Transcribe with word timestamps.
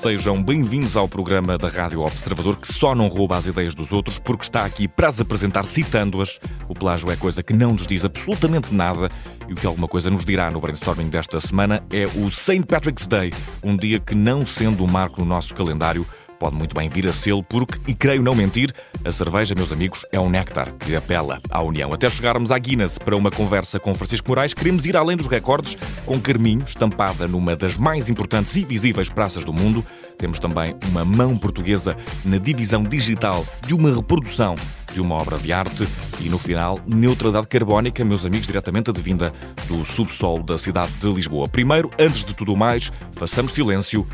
sejam 0.00 0.42
bem-vindos 0.42 0.96
ao 0.96 1.06
programa 1.06 1.58
da 1.58 1.68
Rádio 1.68 2.00
Observador 2.00 2.56
que 2.56 2.72
só 2.72 2.94
não 2.94 3.06
rouba 3.06 3.36
as 3.36 3.44
ideias 3.44 3.74
dos 3.74 3.92
outros 3.92 4.18
porque 4.18 4.44
está 4.44 4.64
aqui 4.64 4.88
para 4.88 5.08
as 5.08 5.20
apresentar 5.20 5.66
citando-as. 5.66 6.40
O 6.70 6.74
plágio 6.74 7.10
é 7.10 7.16
coisa 7.16 7.42
que 7.42 7.52
não 7.52 7.74
nos 7.74 7.86
diz 7.86 8.02
absolutamente 8.02 8.74
nada 8.74 9.10
e 9.46 9.52
o 9.52 9.56
que 9.56 9.66
alguma 9.66 9.86
coisa 9.86 10.08
nos 10.08 10.24
dirá 10.24 10.50
no 10.50 10.58
brainstorming 10.58 11.10
desta 11.10 11.38
semana 11.38 11.84
é 11.90 12.06
o 12.06 12.30
St. 12.30 12.64
Patrick's 12.66 13.06
Day, 13.06 13.30
um 13.62 13.76
dia 13.76 14.00
que, 14.00 14.14
não 14.14 14.46
sendo 14.46 14.84
um 14.84 14.86
marco 14.86 15.20
no 15.20 15.26
nosso 15.26 15.52
calendário, 15.54 16.06
pode 16.40 16.56
muito 16.56 16.74
bem 16.74 16.88
vir 16.88 17.06
a 17.06 17.12
sê-lo, 17.12 17.44
porque, 17.44 17.78
e 17.86 17.94
creio 17.94 18.22
não 18.22 18.34
mentir, 18.34 18.74
a 19.04 19.12
cerveja, 19.12 19.54
meus 19.54 19.70
amigos, 19.70 20.06
é 20.10 20.18
um 20.18 20.30
néctar 20.30 20.72
que 20.72 20.96
apela 20.96 21.38
à 21.50 21.62
união. 21.62 21.92
Até 21.92 22.08
chegarmos 22.08 22.50
à 22.50 22.58
Guinness 22.58 22.96
para 22.98 23.14
uma 23.14 23.30
conversa 23.30 23.78
com 23.78 23.94
Francisco 23.94 24.28
Moraes, 24.28 24.54
queremos 24.54 24.86
ir 24.86 24.96
além 24.96 25.18
dos 25.18 25.26
recordes, 25.26 25.76
com 26.06 26.18
Carminho, 26.18 26.64
estampada 26.66 27.28
numa 27.28 27.54
das 27.54 27.76
mais 27.76 28.08
importantes 28.08 28.56
e 28.56 28.64
visíveis 28.64 29.10
praças 29.10 29.44
do 29.44 29.52
mundo. 29.52 29.84
Temos 30.16 30.38
também 30.38 30.74
uma 30.88 31.04
mão 31.04 31.36
portuguesa 31.36 31.94
na 32.24 32.38
divisão 32.38 32.82
digital 32.82 33.44
de 33.66 33.74
uma 33.74 33.94
reprodução 33.94 34.54
de 34.92 35.00
uma 35.00 35.14
obra 35.14 35.38
de 35.38 35.52
arte 35.52 35.86
e, 36.20 36.28
no 36.28 36.38
final, 36.38 36.80
neutralidade 36.86 37.46
carbónica, 37.46 38.04
meus 38.04 38.24
amigos, 38.24 38.46
diretamente 38.46 38.90
advinda 38.90 39.32
do 39.68 39.84
subsolo 39.84 40.42
da 40.42 40.58
cidade 40.58 40.90
de 40.92 41.12
Lisboa. 41.12 41.48
Primeiro, 41.48 41.90
antes 41.98 42.24
de 42.24 42.34
tudo 42.34 42.56
mais, 42.56 42.90
façamos 43.12 43.52
silêncio 43.52 44.06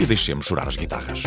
e 0.00 0.06
deixemos 0.06 0.46
chorar 0.46 0.68
as 0.68 0.76
guitarras. 0.76 1.22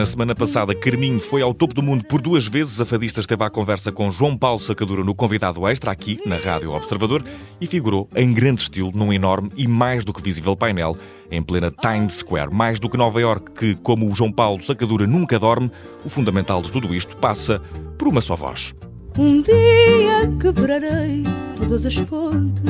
Na 0.00 0.06
semana 0.06 0.34
passada, 0.34 0.74
Carminho 0.74 1.20
foi 1.20 1.42
ao 1.42 1.52
topo 1.52 1.74
do 1.74 1.82
mundo 1.82 2.06
por 2.06 2.22
duas 2.22 2.46
vezes. 2.46 2.80
A 2.80 2.86
fadista 2.86 3.20
esteve 3.20 3.44
à 3.44 3.50
conversa 3.50 3.92
com 3.92 4.10
João 4.10 4.34
Paulo 4.34 4.58
Sacadura 4.58 5.04
no 5.04 5.14
convidado 5.14 5.68
extra, 5.68 5.90
aqui 5.90 6.18
na 6.24 6.38
Rádio 6.38 6.72
Observador, 6.72 7.22
e 7.60 7.66
figurou 7.66 8.08
em 8.16 8.32
grande 8.32 8.62
estilo 8.62 8.90
num 8.94 9.12
enorme 9.12 9.50
e 9.58 9.68
mais 9.68 10.02
do 10.02 10.10
que 10.10 10.22
visível 10.22 10.56
painel 10.56 10.96
em 11.30 11.42
plena 11.42 11.70
Times 11.70 12.14
Square. 12.14 12.50
Mais 12.50 12.80
do 12.80 12.88
que 12.88 12.96
Nova 12.96 13.20
York, 13.20 13.50
que, 13.50 13.74
como 13.74 14.10
o 14.10 14.14
João 14.14 14.32
Paulo 14.32 14.62
Sacadura 14.62 15.06
nunca 15.06 15.38
dorme, 15.38 15.70
o 16.02 16.08
fundamental 16.08 16.62
de 16.62 16.72
tudo 16.72 16.94
isto 16.94 17.14
passa 17.18 17.60
por 17.98 18.08
uma 18.08 18.22
só 18.22 18.34
voz. 18.34 18.72
Um 19.20 19.42
dia 19.42 20.26
quebrarei 20.40 21.24
todas 21.58 21.84
as 21.84 21.94
pontes. 21.94 22.62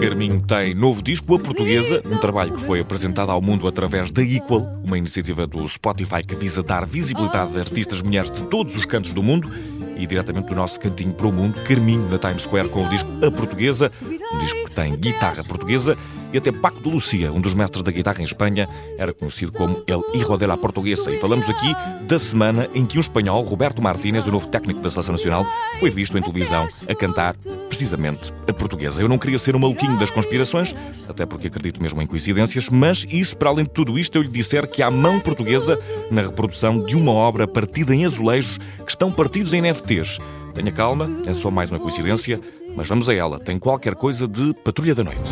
Carminho 0.00 0.42
tem 0.42 0.74
novo 0.74 1.00
disco, 1.00 1.36
A 1.36 1.38
Portuguesa, 1.38 2.02
um 2.04 2.18
trabalho 2.18 2.54
que 2.54 2.62
foi 2.62 2.80
apresentado 2.80 3.30
ao 3.30 3.40
mundo 3.40 3.68
através 3.68 4.10
da 4.10 4.20
Equal, 4.20 4.62
uma 4.82 4.98
iniciativa 4.98 5.46
do 5.46 5.66
Spotify 5.68 6.24
que 6.26 6.34
visa 6.34 6.64
dar 6.64 6.84
visibilidade 6.84 7.56
a 7.56 7.60
artistas 7.60 8.02
mulheres 8.02 8.28
de 8.28 8.42
todos 8.48 8.76
os 8.76 8.84
cantos 8.86 9.12
do 9.12 9.22
mundo 9.22 9.52
e 9.96 10.04
diretamente 10.04 10.48
do 10.48 10.56
nosso 10.56 10.80
cantinho 10.80 11.12
para 11.12 11.28
o 11.28 11.32
mundo, 11.32 11.62
Carminho 11.62 12.08
na 12.10 12.18
Times 12.18 12.42
Square 12.42 12.70
com 12.70 12.84
o 12.84 12.88
disco 12.88 13.08
A 13.24 13.30
Portuguesa, 13.30 13.92
um 14.02 14.38
disco 14.40 14.64
que 14.64 14.72
tem 14.72 14.96
guitarra 14.96 15.44
portuguesa 15.44 15.96
e 16.32 16.38
até 16.38 16.52
Paco 16.52 16.80
de 16.80 16.88
Lucia, 16.90 17.32
um 17.32 17.40
dos 17.40 17.54
mestres 17.54 17.82
da 17.82 17.90
guitarra 17.90 18.20
em 18.20 18.24
Espanha, 18.24 18.68
era 18.98 19.12
conhecido 19.12 19.52
como 19.52 19.82
El 19.86 20.02
Hijo 20.14 20.36
de 20.36 20.46
la 20.46 20.56
Portuguesa. 20.56 21.10
E 21.10 21.18
falamos 21.18 21.48
aqui 21.48 21.74
da 22.02 22.18
semana 22.18 22.68
em 22.74 22.84
que 22.84 22.98
um 22.98 23.00
espanhol, 23.00 23.42
Roberto 23.44 23.80
Martínez, 23.80 24.26
o 24.26 24.30
novo 24.30 24.46
técnico 24.46 24.80
da 24.80 24.90
Seleção 24.90 25.12
Nacional, 25.12 25.46
foi 25.80 25.90
visto 25.90 26.16
em 26.18 26.22
televisão 26.22 26.68
a 26.88 26.94
cantar 26.94 27.36
precisamente 27.68 28.32
a 28.48 28.52
portuguesa. 28.52 29.00
Eu 29.00 29.08
não 29.08 29.18
queria 29.18 29.38
ser 29.38 29.56
um 29.56 29.58
maluquinho 29.58 29.98
das 29.98 30.10
conspirações, 30.10 30.74
até 31.08 31.24
porque 31.24 31.48
acredito 31.48 31.82
mesmo 31.82 32.00
em 32.02 32.06
coincidências, 32.06 32.68
mas 32.68 33.06
se 33.08 33.36
para 33.36 33.50
além 33.50 33.64
de 33.64 33.70
tudo 33.70 33.98
isto 33.98 34.16
eu 34.16 34.22
lhe 34.22 34.28
disser 34.28 34.68
que 34.68 34.82
há 34.82 34.90
mão 34.90 35.20
portuguesa 35.20 35.78
na 36.10 36.22
reprodução 36.22 36.82
de 36.82 36.96
uma 36.96 37.12
obra 37.12 37.46
partida 37.46 37.94
em 37.94 38.04
azulejos 38.04 38.58
que 38.84 38.90
estão 38.90 39.10
partidos 39.10 39.52
em 39.52 39.60
NFTs? 39.60 40.18
Tenha 40.54 40.72
calma, 40.72 41.06
é 41.26 41.34
só 41.34 41.50
mais 41.50 41.70
uma 41.70 41.78
coincidência, 41.78 42.40
mas 42.74 42.88
vamos 42.88 43.08
a 43.08 43.14
ela. 43.14 43.38
Tem 43.38 43.58
qualquer 43.58 43.94
coisa 43.94 44.26
de 44.26 44.54
Patrulha 44.64 44.94
da 44.94 45.04
Noite. 45.04 45.30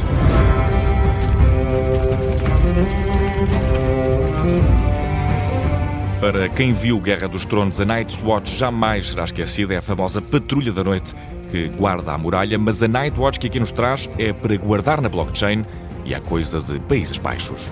Para 6.20 6.48
quem 6.48 6.72
viu 6.72 6.98
Guerra 6.98 7.28
dos 7.28 7.44
Tronos, 7.44 7.78
a 7.78 7.84
Night's 7.84 8.22
Watch 8.22 8.56
jamais 8.56 9.10
será 9.10 9.24
esquecida. 9.24 9.74
É 9.74 9.76
a 9.78 9.82
famosa 9.82 10.22
Patrulha 10.22 10.72
da 10.72 10.82
Noite 10.82 11.14
que 11.50 11.68
guarda 11.68 12.12
a 12.12 12.18
muralha, 12.18 12.58
mas 12.58 12.82
a 12.82 12.88
Night 12.88 13.18
Watch 13.18 13.38
que 13.38 13.46
aqui 13.46 13.60
nos 13.60 13.70
traz 13.70 14.08
é 14.18 14.32
para 14.32 14.56
guardar 14.56 15.00
na 15.00 15.08
blockchain 15.08 15.64
e 16.04 16.14
é 16.14 16.20
coisa 16.20 16.60
de 16.60 16.80
Países 16.80 17.18
Baixos. 17.18 17.70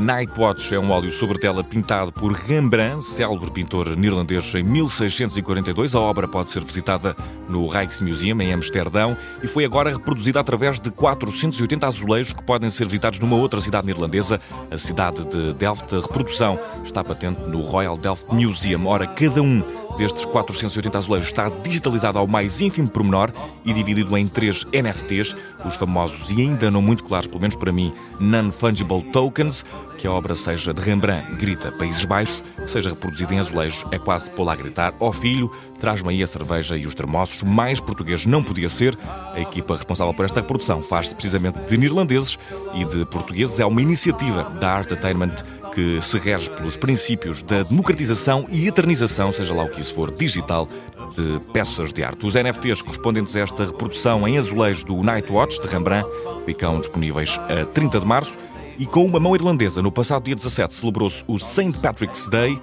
Nightwatch 0.00 0.74
é 0.74 0.80
um 0.80 0.90
óleo 0.90 1.12
sobre 1.12 1.38
tela 1.38 1.62
pintado 1.62 2.10
por 2.10 2.32
Rembrandt, 2.32 3.04
célebre 3.04 3.50
pintor 3.50 3.94
neerlandês 3.96 4.54
em 4.54 4.62
1642. 4.62 5.94
A 5.94 6.00
obra 6.00 6.26
pode 6.26 6.50
ser 6.50 6.64
visitada 6.64 7.14
no 7.46 7.68
Rijksmuseum 7.68 8.40
em 8.40 8.50
Amsterdão 8.50 9.14
e 9.42 9.46
foi 9.46 9.66
agora 9.66 9.92
reproduzida 9.92 10.40
através 10.40 10.80
de 10.80 10.90
480 10.90 11.86
azulejos 11.86 12.32
que 12.32 12.42
podem 12.42 12.70
ser 12.70 12.86
visitados 12.86 13.20
numa 13.20 13.36
outra 13.36 13.60
cidade 13.60 13.86
neerlandesa, 13.86 14.40
a 14.70 14.78
cidade 14.78 15.22
de 15.26 15.52
Delft. 15.52 15.94
A 15.94 16.00
reprodução 16.00 16.58
está 16.82 17.04
patente 17.04 17.40
no 17.42 17.60
Royal 17.60 17.98
Delft 17.98 18.34
Museum. 18.34 18.86
Ora, 18.86 19.06
cada 19.06 19.42
um 19.42 19.62
destes 19.96 20.24
480 20.24 20.98
azulejos 20.98 21.28
está 21.28 21.48
digitalizado 21.48 22.18
ao 22.18 22.26
mais 22.26 22.60
ínfimo 22.60 22.88
pormenor 22.88 23.32
e 23.64 23.72
dividido 23.72 24.16
em 24.16 24.26
três 24.26 24.64
NFTs, 24.72 25.34
os 25.64 25.74
famosos 25.76 26.30
e 26.30 26.40
ainda 26.40 26.70
não 26.70 26.82
muito 26.82 27.04
claros, 27.04 27.26
pelo 27.26 27.40
menos 27.40 27.56
para 27.56 27.72
mim, 27.72 27.92
Non-Fungible 28.18 29.02
Tokens, 29.12 29.64
que 29.98 30.06
a 30.06 30.12
obra 30.12 30.34
seja 30.34 30.72
de 30.72 30.80
Rembrandt, 30.80 31.36
grita 31.36 31.70
Países 31.72 32.04
Baixos, 32.06 32.42
seja 32.66 32.88
reproduzida 32.88 33.34
em 33.34 33.38
azulejos, 33.38 33.84
é 33.92 33.98
quase 33.98 34.30
pô-la 34.30 34.54
a 34.54 34.56
gritar: 34.56 34.94
Ó 34.98 35.08
oh 35.08 35.12
filho, 35.12 35.50
traz-me 35.78 36.08
aí 36.08 36.22
a 36.22 36.26
cerveja 36.26 36.76
e 36.76 36.86
os 36.86 36.94
termossos, 36.94 37.42
mais 37.42 37.80
português 37.80 38.24
não 38.24 38.42
podia 38.42 38.70
ser. 38.70 38.96
A 39.34 39.40
equipa 39.40 39.76
responsável 39.76 40.14
por 40.14 40.24
esta 40.24 40.40
reprodução 40.40 40.80
faz-se 40.80 41.14
precisamente 41.14 41.58
de 41.60 41.76
neerlandeses 41.76 42.38
e 42.74 42.84
de 42.84 43.04
portugueses. 43.06 43.60
É 43.60 43.66
uma 43.66 43.82
iniciativa 43.82 44.44
da 44.58 44.70
Art 44.70 44.86
Entertainment 44.86 45.36
que 45.74 46.00
se 46.02 46.18
rege 46.18 46.50
pelos 46.50 46.76
princípios 46.76 47.42
da 47.42 47.62
democratização 47.62 48.46
e 48.50 48.66
eternização, 48.66 49.32
seja 49.32 49.54
lá 49.54 49.64
o 49.64 49.68
que 49.68 49.80
isso 49.80 49.94
for, 49.94 50.10
digital, 50.10 50.68
de 51.14 51.40
peças 51.52 51.92
de 51.92 52.02
arte. 52.02 52.26
Os 52.26 52.34
NFTs 52.34 52.82
correspondentes 52.82 53.34
a 53.36 53.40
esta 53.40 53.66
reprodução 53.66 54.26
em 54.26 54.38
azulejo 54.38 54.84
do 54.84 55.02
Nightwatch 55.02 55.60
de 55.60 55.66
Rembrandt 55.66 56.08
ficam 56.44 56.80
disponíveis 56.80 57.38
a 57.48 57.64
30 57.66 58.00
de 58.00 58.06
março. 58.06 58.36
E 58.78 58.86
com 58.86 59.04
uma 59.04 59.20
mão 59.20 59.34
irlandesa, 59.34 59.82
no 59.82 59.92
passado 59.92 60.24
dia 60.24 60.34
17 60.34 60.72
celebrou-se 60.72 61.22
o 61.26 61.38
St. 61.38 61.72
Patrick's 61.82 62.26
Day. 62.28 62.58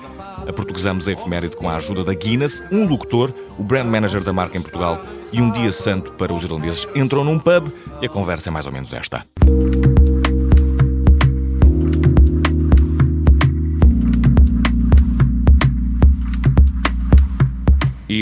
A 0.47 0.51
portuguesamos 0.51 1.07
a 1.07 1.11
efeméride 1.11 1.55
com 1.55 1.69
a 1.69 1.75
ajuda 1.75 2.03
da 2.03 2.13
Guinness, 2.13 2.63
um 2.71 2.87
locutor, 2.87 3.31
o 3.59 3.63
brand 3.63 3.85
manager 3.85 4.23
da 4.23 4.33
marca 4.33 4.57
em 4.57 4.61
Portugal 4.61 4.99
e 5.31 5.39
um 5.39 5.51
dia 5.51 5.71
santo 5.71 6.13
para 6.13 6.33
os 6.33 6.43
irlandeses. 6.43 6.87
Entram 6.95 7.23
num 7.23 7.37
pub 7.37 7.67
e 8.01 8.07
a 8.07 8.09
conversa 8.09 8.49
é 8.49 8.51
mais 8.51 8.65
ou 8.65 8.71
menos 8.71 8.91
esta. 8.93 9.25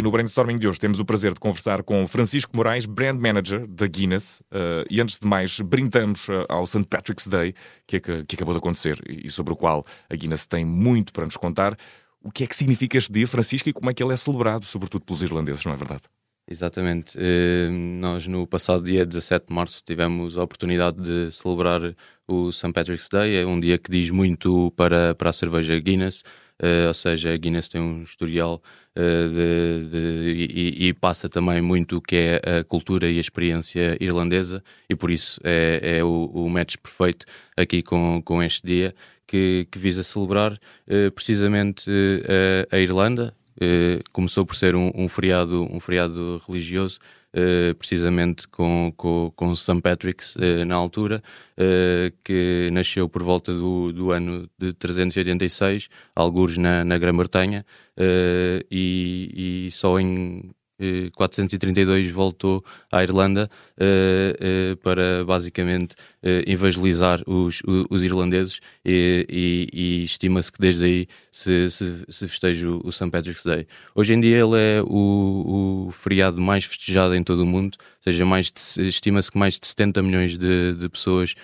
No 0.05 0.11
brainstorming 0.11 0.59
de 0.59 0.67
hoje 0.67 0.79
temos 0.79 0.99
o 0.99 1.05
prazer 1.05 1.33
de 1.33 1.39
conversar 1.39 1.81
com 1.81 2.05
Francisco 2.05 2.55
Moraes, 2.55 2.85
Brand 2.85 3.19
Manager 3.19 3.65
da 3.65 3.87
Guinness. 3.87 4.39
Uh, 4.51 4.85
e 4.87 5.01
antes 5.01 5.17
de 5.17 5.27
mais, 5.27 5.59
brindamos 5.59 6.27
uh, 6.27 6.45
ao 6.47 6.67
St. 6.67 6.83
Patrick's 6.83 7.25
Day, 7.25 7.55
que, 7.87 7.95
é 7.95 7.99
que, 7.99 8.23
que, 8.23 8.35
acabou 8.35 8.53
de 8.53 8.59
acontecer 8.59 9.01
e 9.09 9.27
sobre 9.31 9.53
o 9.53 9.55
qual 9.55 9.83
a 10.07 10.15
Guinness 10.15 10.45
tem 10.45 10.63
muito 10.63 11.11
para 11.11 11.25
nos 11.25 11.35
contar. 11.35 11.75
O 12.21 12.29
que 12.29 12.43
é 12.43 12.47
que 12.47 12.55
significa 12.55 12.99
este 12.99 13.11
dia, 13.11 13.27
Francisco, 13.27 13.67
e 13.67 13.73
como 13.73 13.89
é 13.89 13.95
que 13.95 14.03
ele 14.03 14.13
é 14.13 14.15
celebrado, 14.15 14.63
sobretudo 14.65 15.03
pelos 15.03 15.23
irlandeses, 15.23 15.65
não 15.65 15.73
é 15.73 15.75
verdade? 15.75 16.03
Exatamente. 16.47 17.17
Uh, 17.17 17.71
nós, 17.71 18.27
no 18.27 18.45
passado 18.45 18.83
dia 18.83 19.07
17 19.07 19.47
de 19.47 19.55
março, 19.55 19.81
tivemos 19.83 20.37
a 20.37 20.43
oportunidade 20.43 21.01
de 21.01 21.31
celebrar 21.31 21.81
o 22.27 22.51
St. 22.51 22.71
Patrick's 22.71 23.09
Day. 23.09 23.37
É 23.37 23.45
um 23.47 23.59
dia 23.59 23.79
que 23.79 23.89
diz 23.89 24.11
muito 24.11 24.69
para, 24.77 25.15
para 25.15 25.31
a 25.31 25.33
cerveja 25.33 25.79
Guinness. 25.79 26.21
Ou 26.87 26.93
seja, 26.93 27.33
a 27.33 27.35
Guinness 27.35 27.67
tem 27.67 27.81
um 27.81 28.03
historial 28.03 28.61
de, 28.95 29.89
de, 29.89 30.47
e, 30.53 30.87
e, 30.87 30.93
passa 30.93 31.27
também 31.27 31.61
muito 31.61 31.97
o 31.97 32.01
que 32.01 32.15
é 32.15 32.59
a 32.59 32.63
cultura 32.63 33.09
e 33.09 33.17
a 33.17 33.21
experiência 33.21 33.97
irlandesa, 33.99 34.63
e 34.89 34.95
por 34.95 35.11
isso 35.11 35.39
é, 35.43 35.97
é 35.97 36.03
o, 36.03 36.31
o, 36.33 36.49
match 36.49 36.75
perfeito 36.77 37.25
aqui 37.57 37.83
com, 37.83 38.21
com 38.23 38.41
este 38.41 38.65
dia 38.65 38.93
que, 39.27 39.67
que 39.69 39.77
visa 39.77 40.01
celebrar 40.01 40.53
uh, 40.53 41.11
precisamente 41.11 41.89
a 42.71 42.79
Irlanda. 42.79 43.35
Começou 44.11 44.45
por 44.45 44.55
ser 44.55 44.75
um, 44.75 44.91
um, 44.95 45.07
feriado, 45.07 45.67
um 45.71 45.79
feriado 45.79 46.41
religioso, 46.47 46.99
Uh, 47.37 47.75
precisamente 47.75 48.47
com, 48.47 48.93
com, 48.95 49.29
com 49.35 49.53
St. 49.53 49.81
Patrick's 49.81 50.37
uh, 50.37 50.63
na 50.65 50.75
altura, 50.75 51.21
que 52.23 52.69
nasceu 52.71 53.09
por 53.09 53.21
volta 53.23 53.51
do, 53.53 53.91
do 53.91 54.11
ano 54.11 54.49
de 54.57 54.71
386, 54.71 55.89
alguns 56.15 56.57
na, 56.57 56.85
na 56.85 56.97
Grã-Bretanha, 56.97 57.65
e, 58.71 59.65
e, 59.67 59.71
só 59.71 59.99
em 59.99 60.54
432 61.15 62.11
voltou 62.11 62.63
à 62.91 63.01
Irlanda 63.01 63.49
uh, 63.77 64.73
uh, 64.73 64.77
para 64.77 65.23
basicamente 65.23 65.93
uh, 65.93 66.43
evangelizar 66.45 67.21
os, 67.25 67.61
os 67.89 68.03
irlandeses 68.03 68.59
e, 68.83 69.25
e, 69.29 69.69
e 69.71 70.03
estima-se 70.03 70.51
que 70.51 70.59
desde 70.59 70.83
aí 70.83 71.07
se, 71.31 71.69
se, 71.69 72.05
se 72.09 72.27
festeja 72.27 72.69
o, 72.69 72.91
St. 72.91 73.09
Patrick's 73.09 73.43
Day. 73.43 73.65
Hoje 73.93 74.13
em 74.13 74.19
dia 74.19 74.37
ele 74.37 74.59
é 74.59 74.81
o, 74.81 75.87
o 75.87 75.91
feriado 75.91 76.41
mais 76.41 76.65
festejado 76.65 77.15
em 77.15 77.23
todo 77.23 77.43
o 77.43 77.45
mundo, 77.45 77.77
ou 77.79 78.11
seja, 78.11 78.25
estima-se 78.81 79.31
que 79.31 79.37
mais 79.37 79.57
de 79.57 79.65
70 79.65 80.03
milhões 80.03 80.37
de, 80.37 80.73
de 80.73 80.89
pessoas 80.89 81.35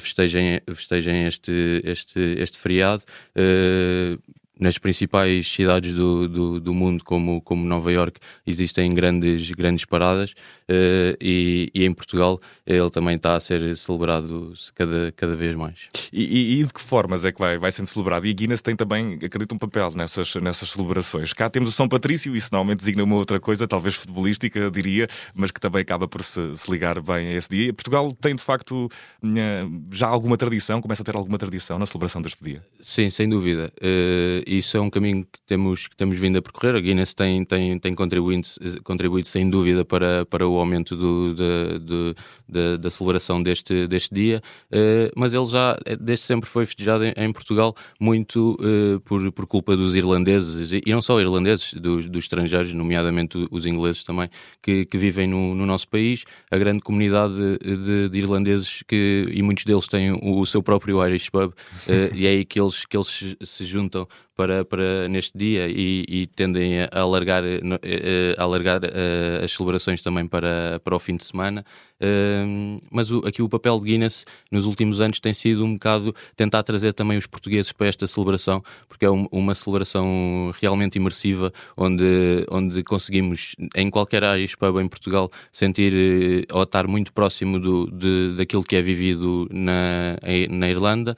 festejem, 0.00 0.60
festejem 0.74 1.26
este, 1.26 1.80
este, 1.84 2.18
este 2.38 2.58
feriado 2.58 3.02
nas 4.60 4.78
principais 4.78 5.50
cidades 5.50 5.94
do, 5.94 6.28
do, 6.28 6.60
do, 6.60 6.74
mundo, 6.74 7.02
como, 7.02 7.40
como 7.40 7.64
Nova 7.64 7.90
York, 7.90 8.20
existem 8.46 8.92
grandes, 8.92 9.50
grandes 9.50 9.84
paradas 9.84 10.32
uh, 10.68 11.16
e, 11.20 11.70
e, 11.74 11.84
em 11.84 11.92
Portugal 11.92 12.40
ele 12.66 12.90
também 12.90 13.16
está 13.16 13.34
a 13.34 13.40
ser 13.40 13.76
celebrado 13.76 14.52
cada, 14.74 15.12
cada 15.16 15.34
vez 15.34 15.54
mais. 15.54 15.88
E, 16.12 16.60
e, 16.60 16.64
de 16.64 16.72
que 16.72 16.80
formas 16.80 17.24
é 17.24 17.32
que 17.32 17.38
vai, 17.38 17.58
vai 17.58 17.72
sendo 17.72 17.86
celebrado? 17.86 18.26
E 18.26 18.30
a 18.30 18.32
Guinness 18.32 18.60
tem 18.62 18.76
também, 18.76 19.14
acredito, 19.14 19.54
um 19.54 19.58
papel 19.58 19.90
nessas, 19.94 20.34
nessas 20.36 20.70
celebrações. 20.70 21.32
Cá 21.32 21.48
temos 21.48 21.70
o 21.70 21.72
São 21.72 21.88
Patrício, 21.88 22.36
isso 22.36 22.50
normalmente 22.52 22.78
designa 22.78 23.02
uma 23.02 23.16
outra 23.16 23.40
coisa, 23.40 23.66
talvez 23.66 23.94
futebolística, 23.94 24.70
diria, 24.70 25.08
mas 25.34 25.50
que 25.50 25.60
também 25.60 25.82
acaba 25.82 26.06
por 26.06 26.22
se, 26.22 26.56
se 26.56 26.70
ligar 26.70 27.00
bem 27.00 27.28
a 27.28 27.32
esse 27.32 27.48
dia. 27.48 27.68
E 27.68 27.72
Portugal 27.72 28.12
tem, 28.20 28.34
de 28.34 28.42
facto, 28.42 28.88
já 29.90 30.06
alguma 30.06 30.36
tradição, 30.36 30.80
começa 30.80 31.02
a 31.02 31.04
ter 31.04 31.16
alguma 31.16 31.38
tradição 31.38 31.78
na 31.78 31.86
celebração 31.86 32.20
deste 32.20 32.44
dia? 32.44 32.62
Sim, 32.80 33.10
sem 33.10 33.28
dúvida. 33.28 33.72
Uh, 33.80 34.42
isso 34.56 34.76
é 34.76 34.80
um 34.80 34.90
caminho 34.90 35.24
que 35.24 35.40
temos, 35.46 35.86
que 35.86 35.96
temos 35.96 36.18
vindo 36.18 36.36
a 36.36 36.42
percorrer. 36.42 36.74
A 36.74 36.80
Guinness 36.80 37.14
tem, 37.14 37.44
tem, 37.44 37.78
tem 37.78 37.94
contribuído, 37.94 38.48
contribuído 38.82 39.28
sem 39.28 39.48
dúvida 39.48 39.84
para, 39.84 40.26
para 40.26 40.46
o 40.46 40.58
aumento 40.58 40.96
do, 40.96 41.32
de, 41.32 41.78
de, 41.78 42.14
de, 42.48 42.78
da 42.78 42.90
celebração 42.90 43.40
deste, 43.40 43.86
deste 43.86 44.12
dia, 44.12 44.42
uh, 44.72 45.12
mas 45.14 45.34
ele 45.34 45.46
já 45.46 45.78
desde 46.00 46.24
sempre 46.24 46.50
foi 46.50 46.66
festejado 46.66 47.04
em, 47.04 47.12
em 47.16 47.32
Portugal 47.32 47.76
muito 48.00 48.56
uh, 48.60 48.98
por, 49.00 49.30
por 49.30 49.46
culpa 49.46 49.76
dos 49.76 49.94
irlandeses 49.94 50.72
e, 50.72 50.90
não 50.90 51.00
só 51.00 51.20
irlandeses, 51.20 51.72
dos, 51.74 52.08
dos, 52.08 52.24
estrangeiros, 52.24 52.72
nomeadamente 52.72 53.46
os 53.52 53.66
ingleses 53.66 54.02
também, 54.02 54.28
que, 54.60 54.84
que 54.84 54.98
vivem 54.98 55.28
no, 55.28 55.54
no, 55.54 55.64
nosso 55.64 55.86
país. 55.86 56.24
A 56.50 56.58
grande 56.58 56.80
comunidade 56.80 57.34
de, 57.60 58.08
de 58.08 58.18
irlandeses 58.18 58.82
que, 58.88 59.28
e 59.30 59.42
muitos 59.42 59.64
deles 59.64 59.86
têm 59.86 60.10
o, 60.10 60.40
o 60.40 60.46
seu 60.46 60.60
próprio 60.60 61.04
Irish 61.06 61.30
Pub 61.30 61.52
e 62.12 62.26
é 62.26 62.30
aí 62.30 62.44
que 62.44 62.60
eles, 62.60 62.84
que 62.84 62.96
eles 62.96 63.36
se 63.42 63.64
juntam 63.64 64.08
para, 64.40 64.64
para 64.64 65.06
neste 65.06 65.36
dia 65.36 65.66
e, 65.68 66.02
e 66.08 66.26
tendem 66.26 66.80
a 66.80 66.88
alargar, 66.92 67.44
eh, 67.44 68.34
a 68.38 68.42
alargar 68.42 68.80
uh, 68.82 69.44
as 69.44 69.52
celebrações 69.52 70.00
também 70.02 70.26
para, 70.26 70.80
para 70.82 70.96
o 70.96 70.98
fim 70.98 71.14
de 71.14 71.24
semana. 71.24 71.62
Mas 72.90 73.10
o, 73.10 73.18
aqui 73.26 73.42
o 73.42 73.48
papel 73.48 73.78
de 73.78 73.86
Guinness 73.86 74.24
nos 74.50 74.64
últimos 74.64 75.00
anos 75.00 75.20
tem 75.20 75.34
sido 75.34 75.64
um 75.64 75.74
bocado 75.74 76.14
tentar 76.36 76.62
trazer 76.62 76.92
também 76.92 77.18
os 77.18 77.26
portugueses 77.26 77.72
para 77.72 77.88
esta 77.88 78.06
celebração, 78.06 78.62
porque 78.88 79.04
é 79.04 79.10
um, 79.10 79.26
uma 79.30 79.54
celebração 79.54 80.52
realmente 80.60 80.96
imersiva, 80.96 81.52
onde, 81.76 82.46
onde 82.50 82.82
conseguimos, 82.82 83.54
em 83.74 83.90
qualquer 83.90 84.24
área 84.24 84.46
pub 84.58 84.80
em 84.80 84.88
Portugal, 84.88 85.30
sentir 85.52 85.92
uh, 85.92 86.56
ou 86.56 86.62
estar 86.62 86.86
muito 86.86 87.12
próximo 87.12 87.58
do, 87.58 87.90
de, 87.90 88.34
daquilo 88.36 88.64
que 88.64 88.76
é 88.76 88.82
vivido 88.82 89.48
na, 89.50 90.16
na 90.48 90.68
Irlanda, 90.68 91.16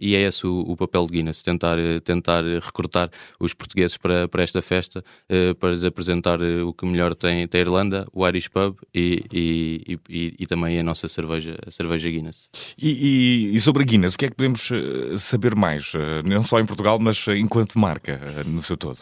e 0.00 0.14
é 0.14 0.22
esse 0.22 0.46
o, 0.46 0.60
o 0.60 0.76
papel 0.76 1.06
de 1.06 1.12
Guinness, 1.12 1.42
tentar, 1.42 1.78
tentar 2.04 2.44
recrutar 2.44 3.10
os 3.40 3.54
portugueses 3.54 3.96
para, 3.96 4.28
para 4.28 4.42
esta 4.42 4.60
festa, 4.60 5.04
uh, 5.30 5.54
para 5.54 5.70
lhes 5.70 5.84
apresentar 5.84 6.40
o 6.40 6.72
que 6.72 6.86
melhor 6.86 7.14
tem, 7.14 7.46
tem 7.48 7.60
a 7.60 7.64
Irlanda, 7.64 8.06
o 8.12 8.26
Irish 8.26 8.48
Pub 8.48 8.76
e, 8.94 9.24
e 9.32 9.71
e, 10.08 10.34
e, 10.38 10.46
também 10.46 10.78
a 10.78 10.82
nossa 10.82 11.08
cerveja, 11.08 11.56
a 11.66 11.70
cerveja 11.70 12.10
Guinness. 12.10 12.48
E, 12.78 13.50
e, 13.54 13.60
sobre 13.60 13.82
a 13.82 13.86
Guinness, 13.86 14.14
o 14.14 14.18
que 14.18 14.26
é 14.26 14.28
que 14.28 14.34
podemos 14.34 14.70
eh, 14.70 15.16
saber 15.18 15.54
mais, 15.54 15.92
eh, 15.94 16.22
não 16.24 16.42
só 16.42 16.60
em 16.60 16.66
Portugal, 16.66 16.98
mas 16.98 17.24
enquanto 17.28 17.78
marca 17.78 18.12
eh, 18.12 18.44
no 18.44 18.62
seu 18.62 18.76
todo? 18.76 18.98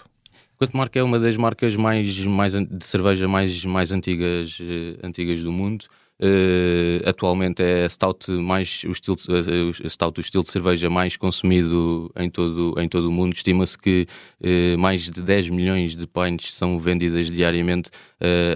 Enquanto 0.55 0.76
marca 0.76 0.99
é 0.99 1.02
uma 1.02 1.19
das 1.19 1.37
marcas 1.37 1.75
mais, 1.75 2.19
mais 2.25 2.52
de 2.52 2.84
cerveja 2.84 3.26
mais, 3.26 3.64
mais 3.64 3.93
antigas, 3.93 4.58
antigas 5.02 5.40
do 5.40 5.50
mundo. 5.50 5.87
Uh, 6.22 7.00
atualmente 7.08 7.62
é 7.62 7.84
a 7.87 7.88
stout 7.88 8.31
mais 8.31 8.82
o 8.84 8.93
estilo 8.93 9.17
uh, 9.17 9.88
stout 9.88 10.19
o 10.19 10.20
estilo 10.20 10.44
de 10.44 10.50
cerveja 10.50 10.90
mais 10.90 11.17
consumido 11.17 12.12
em 12.14 12.28
todo 12.28 12.75
em 12.78 12.87
todo 12.87 13.08
o 13.08 13.12
mundo. 13.12 13.32
Estima-se 13.32 13.78
que 13.78 14.06
uh, 14.43 14.78
mais 14.78 15.08
de 15.08 15.22
10 15.22 15.49
milhões 15.49 15.96
de 15.96 16.06
pints 16.06 16.55
são 16.55 16.78
vendidas 16.78 17.31
diariamente 17.31 17.90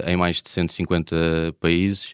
em 0.05 0.15
mais 0.15 0.43
de 0.43 0.49
150 0.49 1.55
países. 1.59 2.13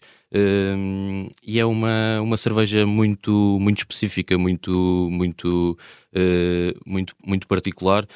E 1.44 1.60
é 1.60 1.66
uma, 1.66 2.18
uma 2.22 2.38
cerveja 2.38 2.86
muito 2.86 3.58
muito 3.60 3.78
específica 3.78 4.38
muito 4.38 5.08
muito 5.10 5.76
muito 6.86 7.14
muito 7.26 7.46
particular 7.46 8.06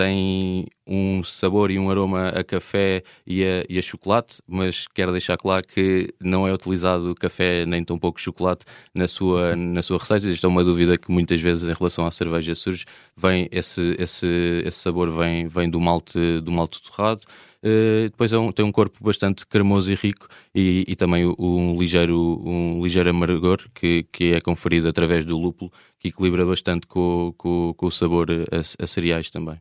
tem 0.00 0.66
um 0.86 1.22
sabor 1.22 1.70
e 1.70 1.78
um 1.78 1.90
aroma 1.90 2.28
a 2.28 2.42
café 2.42 3.02
e 3.26 3.44
a, 3.44 3.66
e 3.68 3.78
a, 3.78 3.82
chocolate, 3.82 4.40
mas 4.48 4.88
quero 4.88 5.12
deixar 5.12 5.36
claro 5.36 5.62
que 5.68 6.08
não 6.18 6.48
é 6.48 6.54
utilizado 6.54 7.14
café 7.14 7.66
nem 7.66 7.84
tão 7.84 7.98
pouco 7.98 8.18
chocolate 8.18 8.64
na 8.94 9.06
sua, 9.06 9.54
na 9.54 9.82
sua 9.82 9.98
receita. 9.98 10.26
Isto 10.26 10.46
é 10.46 10.48
uma 10.48 10.64
dúvida 10.64 10.96
que 10.96 11.12
muitas 11.12 11.38
vezes 11.42 11.68
em 11.68 11.74
relação 11.74 12.06
à 12.06 12.10
cerveja 12.10 12.54
surge. 12.54 12.86
Vem 13.14 13.46
esse, 13.52 13.94
esse, 13.98 14.26
esse 14.64 14.78
sabor 14.78 15.10
vem, 15.10 15.46
vem 15.46 15.68
do 15.68 15.78
malte, 15.78 16.40
do 16.40 16.50
malte 16.50 16.80
torrado. 16.82 17.20
Uh, 17.62 18.04
depois 18.04 18.32
é 18.32 18.38
um, 18.38 18.50
tem 18.50 18.64
um 18.64 18.72
corpo 18.72 19.04
bastante 19.04 19.46
cremoso 19.46 19.92
e 19.92 19.94
rico 19.94 20.26
e, 20.54 20.82
e 20.88 20.96
também 20.96 21.26
um 21.38 21.78
ligeiro, 21.78 22.42
um 22.42 22.82
ligeiro 22.82 23.10
amargor 23.10 23.58
que, 23.74 24.04
que 24.10 24.32
é 24.32 24.40
conferido 24.40 24.88
através 24.88 25.26
do 25.26 25.36
lúpulo, 25.36 25.70
que 25.98 26.08
equilibra 26.08 26.46
bastante 26.46 26.86
com, 26.86 27.34
com, 27.36 27.74
com 27.76 27.86
o 27.86 27.90
sabor 27.90 28.28
a, 28.30 28.82
a 28.82 28.86
cereais 28.86 29.28
também. 29.28 29.60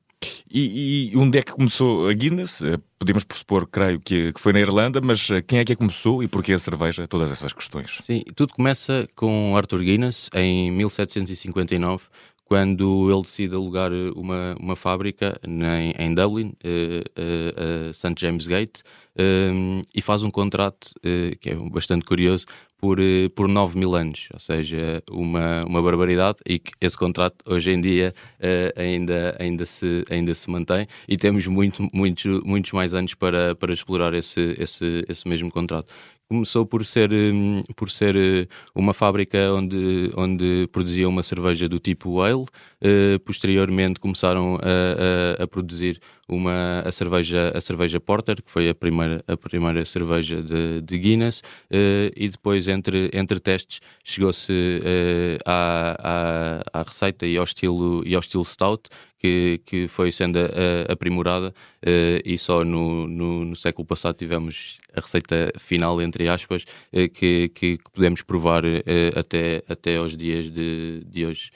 E, 0.52 1.12
e, 1.14 1.18
onde 1.18 1.38
é 1.38 1.44
que 1.44 1.52
começou 1.52 2.10
a 2.10 2.14
Guinness? 2.14 2.62
Eh, 2.62 2.78
podemos 2.98 3.24
pressupor, 3.24 3.68
creio, 3.68 4.00
que, 4.00 4.34
que 4.34 4.40
foi 4.40 4.52
na 4.52 4.60
Irlanda, 4.60 5.00
mas 5.00 5.30
eh, 5.30 5.42
quem 5.42 5.60
é 5.60 5.66
que 5.66 5.74
a 5.74 5.76
começou 5.76 6.24
e 6.24 6.28
porquê 6.28 6.54
a 6.54 6.60
cerveja? 6.60 7.08
Todas 7.08 7.32
essas 7.32 7.54
questões. 7.54 8.00
Sim, 8.02 8.24
tudo 8.36 8.54
começa 8.54 9.08
com 9.16 9.56
Arthur 9.56 9.80
Guinness 9.80 10.30
em 10.34 10.72
1759, 10.72 12.06
quando 12.50 13.12
ele 13.12 13.22
decide 13.22 13.54
alugar 13.54 13.94
eh, 13.94 14.12
uma, 14.16 14.56
uma 14.60 14.76
fábrica 14.76 15.40
em, 15.48 15.94
em 16.04 16.16
Dublin, 16.16 16.48
uh, 16.66 17.90
uh, 17.90 17.94
St. 17.94 18.16
James 18.18 18.48
Gate, 18.48 18.82
e 19.94 20.02
faz 20.02 20.24
um 20.24 20.32
contrato 20.32 20.92
que 21.42 21.50
é 21.50 21.56
bastante 21.56 22.06
curioso 22.06 22.46
por, 22.78 22.98
por 23.36 23.50
9 23.50 23.78
mil 23.78 23.94
anos, 23.94 24.30
ou 24.34 24.40
seja, 24.40 25.04
uma, 25.12 25.66
uma 25.66 25.82
barbaridade, 25.82 26.38
e 26.48 26.58
que 26.58 26.72
esse 26.80 26.98
contrato 26.98 27.36
hoje 27.46 27.72
em 27.72 27.82
dia 27.82 28.14
ainda, 28.78 29.36
ainda, 29.38 29.66
se, 29.66 30.06
ainda 30.10 30.34
se 30.34 30.50
mantém 30.50 30.88
e 31.06 31.18
temos 31.18 31.46
muito, 31.48 31.86
muitos, 31.94 32.42
muitos 32.46 32.72
mais 32.72 32.94
anos 32.94 33.14
para, 33.14 33.54
para 33.56 33.74
explorar 33.74 34.14
esse, 34.14 34.56
esse, 34.58 35.04
esse 35.10 35.28
mesmo 35.28 35.52
contrato 35.52 35.94
começou 36.30 36.66
por 36.66 36.86
ser, 36.86 37.12
hum, 37.12 37.58
por 37.76 37.90
ser 37.90 38.16
eh, 38.16 38.48
uma 38.76 38.94
fábrica 38.94 39.52
onde, 39.52 40.12
onde 40.16 40.70
produzia 40.72 41.10
uma 41.10 41.24
cerveja 41.24 41.68
do 41.68 41.80
tipo 41.80 42.22
ale. 42.22 42.46
Uh, 42.82 43.20
posteriormente 43.26 44.00
começaram 44.00 44.58
a, 44.62 45.42
a, 45.42 45.44
a, 45.44 45.48
produzir 45.48 46.00
uma, 46.30 46.84
a, 46.86 46.92
cerveja, 46.92 47.52
a 47.56 47.60
cerveja 47.60 48.00
Porter, 48.00 48.42
que 48.42 48.52
foi 48.52 48.70
a 48.70 48.76
primeira, 48.76 49.24
a 49.28 49.36
primeira 49.36 49.84
cerveja 49.84 50.42
de, 50.42 50.82
de 50.82 50.98
Guinness, 50.98 51.40
uh, 51.40 52.12
e 52.16 52.30
depois, 52.30 52.68
entre, 52.68 53.10
entre 53.14 53.40
testes, 53.40 53.82
chegou-se 54.04 54.52
uh, 54.52 55.38
à, 55.46 56.62
à, 56.74 56.80
à, 56.80 56.84
receita 56.84 57.26
e 57.26 57.38
ao 57.38 57.44
estilo, 57.44 58.04
e 58.06 58.14
ao 58.14 58.20
estilo 58.20 58.46
Stout, 58.46 58.90
que, 59.18 59.60
que 59.66 59.88
foi 59.90 60.14
sendo 60.14 60.40
aprimorada 60.88 61.50
uh, 61.50 62.22
e 62.24 62.38
só 62.38 62.64
no, 62.64 63.06
no, 63.08 63.44
no, 63.44 63.56
século 63.56 63.86
passado 63.86 64.16
tivemos 64.16 64.80
a 64.96 65.02
receita 65.02 65.52
final, 65.58 66.02
entre 66.02 66.30
aspas, 66.30 66.64
que, 66.92 67.50
que, 67.50 67.50
que, 67.50 67.80
podemos 67.94 68.22
provar 68.22 68.64
até, 69.16 69.62
até 69.68 69.98
aos 69.98 70.16
dias 70.16 70.50
de, 70.50 71.04
de 71.06 71.26
hoje. 71.26 71.52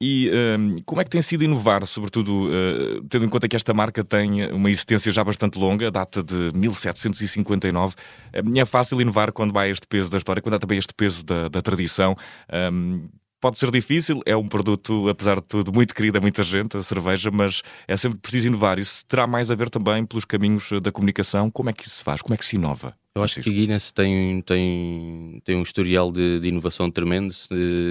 E 0.00 0.30
um, 0.58 0.82
como 0.84 1.00
é 1.00 1.04
que 1.04 1.10
tem 1.10 1.22
sido 1.22 1.44
inovar, 1.44 1.86
sobretudo 1.86 2.48
uh, 2.48 3.02
tendo 3.08 3.24
em 3.24 3.28
conta 3.28 3.48
que 3.48 3.56
esta 3.56 3.74
marca 3.74 4.04
tem 4.04 4.50
uma 4.52 4.70
existência 4.70 5.10
já 5.12 5.24
bastante 5.24 5.58
longa, 5.58 5.90
data 5.90 6.22
de 6.22 6.52
1759? 6.54 7.94
é 8.32 8.64
fácil 8.64 9.00
inovar 9.00 9.32
quando 9.32 9.58
há 9.58 9.68
este 9.68 9.86
peso 9.86 10.10
da 10.10 10.18
história, 10.18 10.42
quando 10.42 10.54
há 10.54 10.58
também 10.58 10.78
este 10.78 10.94
peso 10.94 11.22
da, 11.24 11.48
da 11.48 11.62
tradição. 11.62 12.16
Um, 12.72 13.08
pode 13.40 13.58
ser 13.58 13.70
difícil, 13.70 14.20
é 14.26 14.36
um 14.36 14.46
produto, 14.46 15.08
apesar 15.08 15.36
de 15.36 15.46
tudo, 15.46 15.72
muito 15.72 15.94
querido 15.94 16.18
a 16.18 16.20
muita 16.20 16.42
gente, 16.42 16.76
a 16.76 16.82
cerveja, 16.82 17.30
mas 17.32 17.62
é 17.86 17.96
sempre 17.96 18.18
preciso 18.18 18.48
inovar. 18.48 18.78
Isso 18.78 19.04
terá 19.06 19.26
mais 19.26 19.50
a 19.50 19.54
ver 19.54 19.70
também 19.70 20.04
pelos 20.04 20.24
caminhos 20.24 20.70
da 20.82 20.92
comunicação. 20.92 21.50
Como 21.50 21.70
é 21.70 21.72
que 21.72 21.86
isso 21.86 21.96
se 21.96 22.04
faz? 22.04 22.22
Como 22.22 22.34
é 22.34 22.36
que 22.36 22.44
se 22.44 22.56
inova? 22.56 22.94
Eu 23.18 23.24
acho 23.24 23.40
que 23.40 23.50
a 23.50 23.52
Guinness 23.52 23.90
tem, 23.90 24.40
tem, 24.42 25.42
tem 25.44 25.56
um 25.56 25.62
historial 25.62 26.12
de, 26.12 26.38
de 26.38 26.46
inovação 26.46 26.88
tremendo 26.88 27.34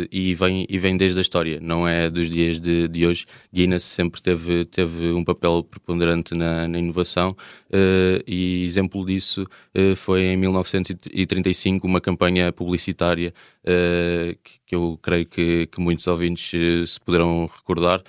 e, 0.10 0.34
vem, 0.34 0.66
e 0.70 0.80
vem 0.80 0.96
desde 0.96 1.20
a 1.20 1.22
história, 1.22 1.60
não 1.62 1.86
é 1.86 2.10
dos 2.10 2.30
dias 2.30 2.58
de, 2.58 2.88
de 2.88 3.06
hoje. 3.06 3.26
Guinness 3.54 3.84
sempre 3.84 4.22
teve, 4.22 4.64
teve 4.64 5.12
um 5.12 5.26
papel 5.26 5.64
preponderante 5.70 6.34
na, 6.34 6.66
na 6.66 6.80
inovação 6.80 7.36
e 8.26 8.64
exemplo 8.66 9.06
disso 9.06 9.44
uh, 9.44 9.96
foi 9.96 10.24
em 10.24 10.38
1935 10.38 11.86
uma 11.86 12.00
campanha 12.00 12.52
publicitária 12.52 13.34
uh, 13.64 14.38
que, 14.66 14.76
eu 14.76 15.00
creio 15.02 15.26
que, 15.26 15.68
que 15.68 15.80
muitos 15.80 16.08
ouvintes 16.08 16.52
se 16.90 17.00
poderão 17.00 17.46
recordar. 17.46 18.04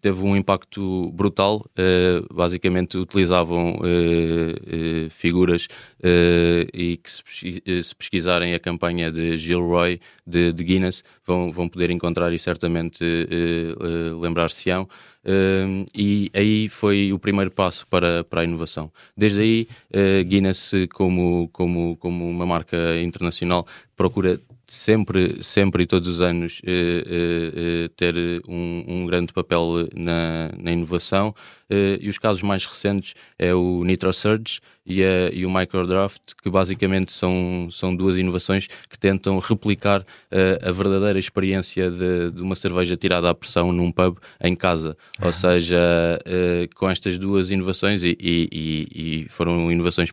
teve 0.00 0.20
um 0.20 0.36
impacto 0.36 1.12
brutal. 1.12 1.64
basicamente 2.34 2.98
utilizavam 2.98 3.78
figuras 5.10 5.68
e 6.74 6.96
que 6.96 7.12
se, 7.12 7.22
se, 7.82 7.94
pesquisarem 7.94 8.52
a 8.52 8.58
campanha 8.58 9.12
de 9.12 9.36
Gilroy 9.36 10.00
de, 10.26 10.52
de 10.52 10.64
Guinness 10.64 11.04
vão, 11.24 11.52
vão 11.52 11.68
poder 11.68 11.92
encontrar 11.92 12.32
e 12.32 12.38
certamente 12.40 13.04
lembrar-se-ão. 14.20 14.88
E 15.94 16.30
aí 16.32 16.68
foi 16.68 17.12
o 17.12 17.18
primeiro 17.18 17.50
passo 17.50 17.86
para, 17.88 18.22
para 18.24 18.42
a 18.42 18.44
inovação. 18.44 18.92
Desde 19.16 19.40
aí, 19.40 19.68
uh, 19.90 20.24
Guinness, 20.24 20.72
como, 20.94 21.48
como, 21.52 21.96
como 21.96 22.28
uma 22.28 22.46
marca 22.46 22.76
internacional, 23.02 23.66
procura 23.96 24.40
sempre, 24.66 25.42
sempre 25.42 25.84
e 25.84 25.86
todos 25.86 26.08
os 26.08 26.20
anos 26.20 26.60
uh, 26.60 27.86
uh, 27.86 27.88
ter 27.90 28.14
um, 28.48 28.84
um, 28.86 29.06
grande 29.06 29.32
papel 29.32 29.88
na, 29.94 30.50
na 30.58 30.72
inovação 30.72 31.34
e 31.70 32.08
os 32.08 32.18
casos 32.18 32.42
mais 32.42 32.64
recentes 32.64 33.14
é 33.38 33.54
o 33.54 33.82
Nitro 33.84 34.12
Surge 34.12 34.60
e, 34.84 35.02
a, 35.02 35.30
e 35.32 35.44
o 35.44 35.50
Microdraft, 35.50 36.34
que 36.42 36.48
basicamente 36.48 37.12
são, 37.12 37.68
são 37.70 37.94
duas 37.94 38.16
inovações 38.16 38.68
que 38.88 38.98
tentam 38.98 39.38
replicar 39.38 40.04
a 40.62 40.70
verdadeira 40.70 41.18
experiência 41.18 41.90
de, 41.90 42.30
de, 42.30 42.42
uma 42.42 42.54
cerveja 42.54 42.96
tirada 42.96 43.28
à 43.28 43.34
pressão 43.34 43.72
num 43.72 43.90
pub 43.90 44.18
em 44.40 44.54
casa. 44.54 44.96
Ou 45.20 45.32
seja, 45.32 45.76
com 46.76 46.88
estas 46.88 47.18
duas 47.18 47.50
inovações, 47.50 48.04
e, 48.04 48.16
e, 48.20 48.88
e 48.94 49.26
foram 49.28 49.70
inovações 49.72 50.10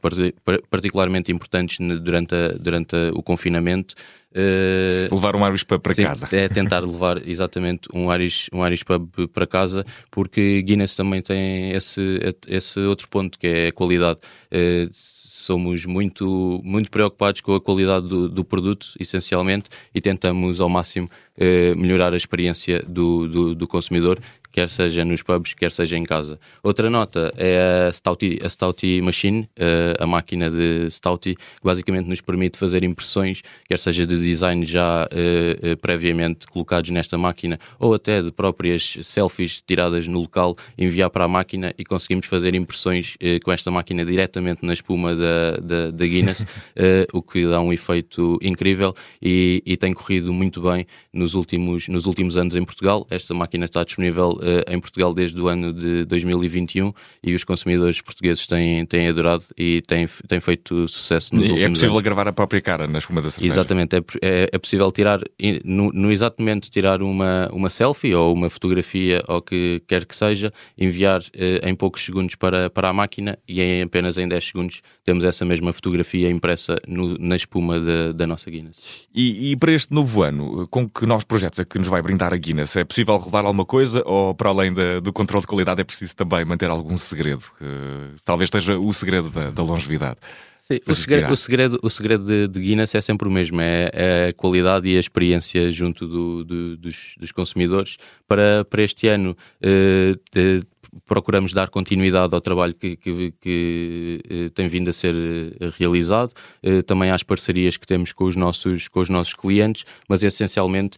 particularmente 0.70 1.32
importantes 1.32 1.78
durante, 2.02 2.34
a, 2.34 2.50
durante 2.60 2.96
o 3.14 3.22
confinamento, 3.22 3.94
Uh, 4.34 5.14
levar 5.14 5.36
um 5.36 5.48
Irish 5.48 5.64
Pub 5.64 5.80
para 5.80 5.94
sim, 5.94 6.02
casa. 6.02 6.28
É 6.32 6.50
tentar 6.50 6.80
levar 6.80 7.22
exatamente 7.28 7.88
um 7.94 8.12
Irish, 8.12 8.50
um 8.52 8.66
Irish 8.66 8.82
Pub 8.82 9.08
para 9.32 9.46
casa, 9.46 9.86
porque 10.10 10.64
Guinness 10.64 10.96
também 10.96 11.22
tem 11.22 11.43
esse, 11.74 12.20
esse 12.48 12.80
outro 12.80 13.08
ponto 13.08 13.38
que 13.38 13.48
é 13.48 13.68
a 13.68 13.72
qualidade. 13.72 14.20
Uh, 14.52 14.90
somos 14.92 15.86
muito, 15.86 16.62
muito 16.64 16.90
preocupados 16.90 17.42
com 17.42 17.54
a 17.54 17.62
qualidade 17.62 18.08
do, 18.08 18.30
do 18.30 18.44
produto, 18.44 18.88
essencialmente, 19.00 19.70
e 19.94 20.00
tentamos 20.00 20.60
ao 20.60 20.70
máximo 20.70 21.10
uh, 21.38 21.78
melhorar 21.78 22.14
a 22.14 22.18
experiência 22.18 22.82
do, 22.88 23.28
do, 23.28 23.56
do 23.56 23.68
consumidor 23.68 24.20
quer 24.54 24.70
seja 24.70 25.04
nos 25.04 25.24
pubs, 25.24 25.54
quer 25.56 25.72
seja 25.72 25.98
em 25.98 26.04
casa. 26.04 26.40
Outra 26.62 26.90
nota 26.90 27.34
é 27.36 27.88
a 27.88 27.92
Stouty, 27.92 28.40
a 28.42 28.48
Stouty 28.48 29.02
Machine, 29.02 29.50
eh, 29.58 29.96
a 30.00 30.06
máquina 30.06 30.50
de 30.50 30.88
Stouty, 30.92 31.36
que 31.36 31.64
basicamente 31.64 32.08
nos 32.08 32.22
permite 32.22 32.58
fazer 32.58 32.84
impressões, 32.84 33.42
quer 33.68 33.80
seja 33.80 34.06
de 34.06 34.16
design 34.18 34.64
já 34.64 35.06
uh, 35.06 35.72
uh, 35.72 35.78
previamente 35.78 36.46
colocados 36.46 36.92
nesta 36.92 37.18
máquina, 37.18 37.60
ou 37.80 37.96
até 37.96 38.22
de 38.22 38.32
próprias 38.32 38.98
selfies 39.02 39.62
tiradas 39.66 40.08
no 40.08 40.20
local, 40.20 40.56
enviar 40.78 41.10
para 41.10 41.26
a 41.26 41.28
máquina 41.28 41.74
e 41.76 41.84
conseguimos 41.84 42.28
fazer 42.28 42.54
impressões 42.54 43.16
uh, 43.16 43.44
com 43.44 43.52
esta 43.52 43.72
máquina 43.72 44.06
diretamente 44.06 44.64
na 44.64 44.74
espuma 44.74 45.16
da, 45.16 45.58
da, 45.58 45.90
da 45.90 46.06
Guinness, 46.06 46.46
o 47.12 47.22
que 47.24 47.48
dá 47.48 47.60
um 47.60 47.74
efeito 47.74 48.38
incrível 48.42 48.94
e, 49.20 49.64
e 49.66 49.76
tem 49.76 49.94
corrido 49.94 50.32
muito 50.32 50.62
bem 50.62 50.86
nos 51.12 51.34
últimos, 51.34 51.88
nos 51.88 52.06
últimos 52.06 52.38
anos 52.38 52.56
em 52.56 52.64
Portugal. 52.64 53.08
Esta 53.10 53.34
máquina 53.34 53.66
está 53.66 53.84
disponível 53.84 54.32
uh, 54.32 54.43
em 54.68 54.80
Portugal 54.80 55.14
desde 55.14 55.40
o 55.40 55.48
ano 55.48 55.74
de 55.74 56.06
2021 56.06 56.94
e 57.24 57.34
os 57.34 57.44
consumidores 57.44 58.02
portugueses 58.02 58.46
têm, 58.48 58.86
têm 58.86 59.08
adorado 59.08 59.44
e 59.58 59.82
têm, 59.82 60.08
têm 60.28 60.40
feito 60.40 60.88
sucesso 60.88 61.36
nos 61.36 61.44
e 61.44 61.48
é 61.48 61.52
últimos 61.52 61.66
É 61.66 61.70
possível 61.70 61.92
anos. 61.92 62.04
gravar 62.04 62.28
a 62.28 62.34
própria 62.34 62.62
cara 62.62 62.88
na 62.88 63.00
espuma 63.00 63.22
da 63.22 63.32
cerveja? 63.32 63.54
Exatamente, 63.54 63.96
é, 63.96 64.00
é, 64.22 64.50
é 64.52 64.58
possível 64.58 64.92
tirar, 64.92 65.20
no, 65.64 65.92
no, 65.92 66.12
exatamente 66.12 66.70
tirar 66.70 67.02
uma, 67.02 67.50
uma 67.52 67.70
selfie 67.70 68.14
ou 68.14 68.34
uma 68.34 68.50
fotografia 68.50 69.24
ou 69.28 69.42
que 69.42 69.82
quer 69.88 70.06
que 70.06 70.16
seja, 70.16 70.54
enviar 70.78 71.22
uh, 71.22 71.68
em 71.68 71.76
poucos 71.76 72.04
segundos 72.04 72.36
para, 72.36 72.70
para 72.70 72.90
a 72.90 72.94
máquina 72.94 73.38
e 73.48 73.62
em 73.62 73.82
apenas 73.82 74.18
em 74.18 74.28
10 74.28 74.44
segundos 74.44 74.82
temos 75.04 75.24
essa 75.26 75.46
mesma 75.46 75.74
fotografia 75.74 76.30
impressa 76.30 76.80
no, 76.88 77.18
na 77.18 77.36
espuma 77.36 77.80
da, 77.80 78.12
da 78.12 78.28
nossa 78.28 78.50
Guinness. 78.50 79.08
E, 79.14 79.52
e, 79.52 79.56
para 79.56 79.72
este 79.72 79.94
novo 79.94 80.24
ano, 80.24 80.68
com 80.70 80.90
que 80.90 81.06
novos 81.06 81.24
projetos 81.24 81.60
é 81.60 81.66
que 81.66 81.78
nos 81.78 81.88
vai 81.88 82.02
brindar 82.02 82.34
a 82.34 82.38
Guinness? 82.38 82.76
É 82.76 82.84
possível 82.84 83.18
revelar 83.18 83.46
alguma 83.46 83.66
coisa 83.66 84.02
ou 84.06 84.33
para 84.34 84.50
além 84.50 84.74
da, 84.74 85.00
do 85.00 85.14
controle 85.14 85.42
de 85.42 85.48
qualidade 85.48 85.82
é 85.82 85.84
preciso 85.84 86.16
também 86.16 86.44
manter 86.46 86.70
algum 86.70 86.98
segredo? 86.98 87.44
Que 87.58 88.24
talvez 88.24 88.48
esteja 88.48 88.78
o 88.78 88.94
segredo 88.94 89.30
da, 89.30 89.52
da 89.52 89.64
longevidade. 89.64 90.18
Sim, 90.58 90.80
o 90.88 90.96
segredo, 90.96 91.34
o 91.34 91.36
segredo, 91.36 91.80
o 91.84 91.90
segredo 91.90 92.26
de, 92.26 92.48
de, 92.48 92.60
Guinness 92.62 92.96
é 92.96 93.02
sempre 93.02 93.28
o 93.28 93.32
mesmo, 93.32 93.60
é, 93.60 93.90
é 93.92 94.28
a 94.30 94.34
qualidade 94.34 94.88
e 94.88 94.96
a 94.96 95.00
experiência 95.00 95.70
junto 95.72 96.08
do, 96.08 96.46
do, 96.46 96.78
dos, 96.78 97.16
dos, 97.20 97.34
consumidores. 97.34 97.98
Para, 98.26 98.64
para 98.64 98.82
este 98.82 99.10
ano, 99.10 99.36
de, 99.62 100.62
procuramos 101.06 101.54
dar 101.54 101.70
continuidade 101.70 102.34
ao 102.34 102.42
trabalho 102.42 102.74
que, 102.74 102.96
que, 102.96 103.34
que 103.40 104.22
eh, 104.30 104.50
tem 104.54 104.68
vindo 104.68 104.90
a 104.90 104.94
ser 104.94 105.14
eh, 105.16 105.72
realizado, 105.78 106.34
eh, 106.62 106.82
também 106.82 107.12
às 107.12 107.24
parcerias 107.24 107.78
que 107.78 107.86
temos 107.86 108.14
com 108.14 108.26
os 108.26 108.36
nossos, 108.36 108.88
com 108.88 109.00
os 109.00 109.10
nossos 109.10 109.34
clientes, 109.34 109.86
mas 110.08 110.24
essencialmente 110.24 110.98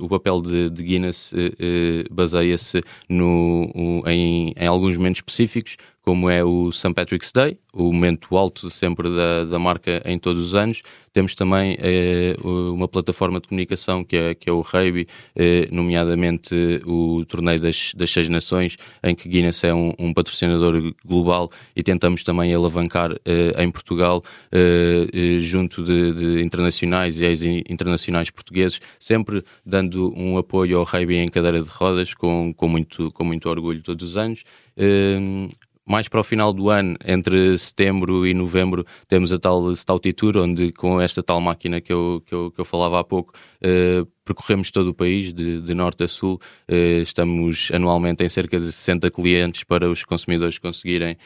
o 0.00 0.08
papel 0.08 0.40
de, 0.42 0.70
de 0.70 0.82
Guinness 0.82 1.32
baseia-se 2.10 2.82
em, 3.08 4.54
em 4.56 4.66
alguns 4.66 4.96
momentos 4.96 5.18
específicos, 5.18 5.76
como 6.02 6.30
é 6.30 6.42
o 6.42 6.72
St. 6.72 6.94
Patrick's 6.94 7.32
Day, 7.32 7.58
o 7.72 7.92
momento 7.92 8.36
alto 8.36 8.70
sempre 8.70 9.08
da, 9.08 9.44
da 9.44 9.58
marca 9.58 10.02
em 10.04 10.18
todos 10.18 10.48
os 10.48 10.54
anos. 10.54 10.82
Temos 11.12 11.34
também 11.34 11.76
eh, 11.80 12.36
uma 12.44 12.86
plataforma 12.86 13.40
de 13.40 13.48
comunicação 13.48 14.04
que 14.04 14.16
é, 14.16 14.34
que 14.34 14.48
é 14.48 14.52
o 14.52 14.60
Rugby, 14.60 15.08
eh, 15.34 15.68
nomeadamente 15.72 16.54
o 16.86 17.24
Torneio 17.26 17.58
das, 17.60 17.92
das 17.96 18.10
Seis 18.10 18.28
Nações, 18.28 18.76
em 19.02 19.14
que 19.14 19.28
Guinness 19.28 19.64
é 19.64 19.74
um, 19.74 19.92
um 19.98 20.14
patrocinador 20.14 20.94
global 21.04 21.50
e 21.74 21.82
tentamos 21.82 22.22
também 22.22 22.54
alavancar 22.54 23.12
eh, 23.24 23.54
em 23.58 23.70
Portugal, 23.72 24.22
eh, 24.52 25.08
eh, 25.12 25.40
junto 25.40 25.82
de, 25.82 26.12
de, 26.12 26.42
internacionais 26.42 27.20
e 27.20 27.24
ex-internacionais 27.24 28.30
portugueses, 28.30 28.80
sempre 29.00 29.42
dando 29.66 30.16
um 30.16 30.38
apoio 30.38 30.78
ao 30.78 30.84
Rugby 30.84 31.16
em 31.16 31.28
cadeira 31.28 31.60
de 31.60 31.68
rodas, 31.68 32.14
com, 32.14 32.54
com, 32.54 32.68
muito, 32.68 33.10
com 33.10 33.24
muito 33.24 33.48
orgulho 33.48 33.82
todos 33.82 34.10
os 34.10 34.16
anos. 34.16 34.44
Mais 35.90 36.06
para 36.06 36.20
o 36.20 36.22
final 36.22 36.52
do 36.52 36.70
ano, 36.70 36.96
entre 37.04 37.58
setembro 37.58 38.24
e 38.24 38.32
novembro, 38.32 38.86
temos 39.08 39.32
a 39.32 39.40
tal 39.40 39.74
Stouty 39.74 40.12
Tour, 40.12 40.36
onde 40.36 40.70
com 40.70 41.00
esta 41.00 41.20
tal 41.20 41.40
máquina 41.40 41.80
que 41.80 41.92
eu, 41.92 42.22
que 42.24 42.32
eu, 42.32 42.52
que 42.52 42.60
eu 42.60 42.64
falava 42.64 43.00
há 43.00 43.02
pouco, 43.02 43.32
uh, 43.56 44.06
percorremos 44.24 44.70
todo 44.70 44.90
o 44.90 44.94
país, 44.94 45.32
de, 45.32 45.60
de 45.60 45.74
norte 45.74 46.04
a 46.04 46.08
sul. 46.08 46.40
Uh, 46.70 47.02
estamos 47.02 47.72
anualmente 47.74 48.22
em 48.22 48.28
cerca 48.28 48.60
de 48.60 48.66
60 48.70 49.10
clientes 49.10 49.64
para 49.64 49.90
os 49.90 50.04
consumidores 50.04 50.58
conseguirem 50.58 51.16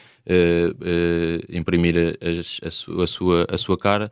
imprimir 1.49 1.95
a, 1.97 2.65
a, 2.65 3.03
a, 3.03 3.07
sua, 3.07 3.45
a 3.49 3.57
sua 3.57 3.77
cara. 3.77 4.11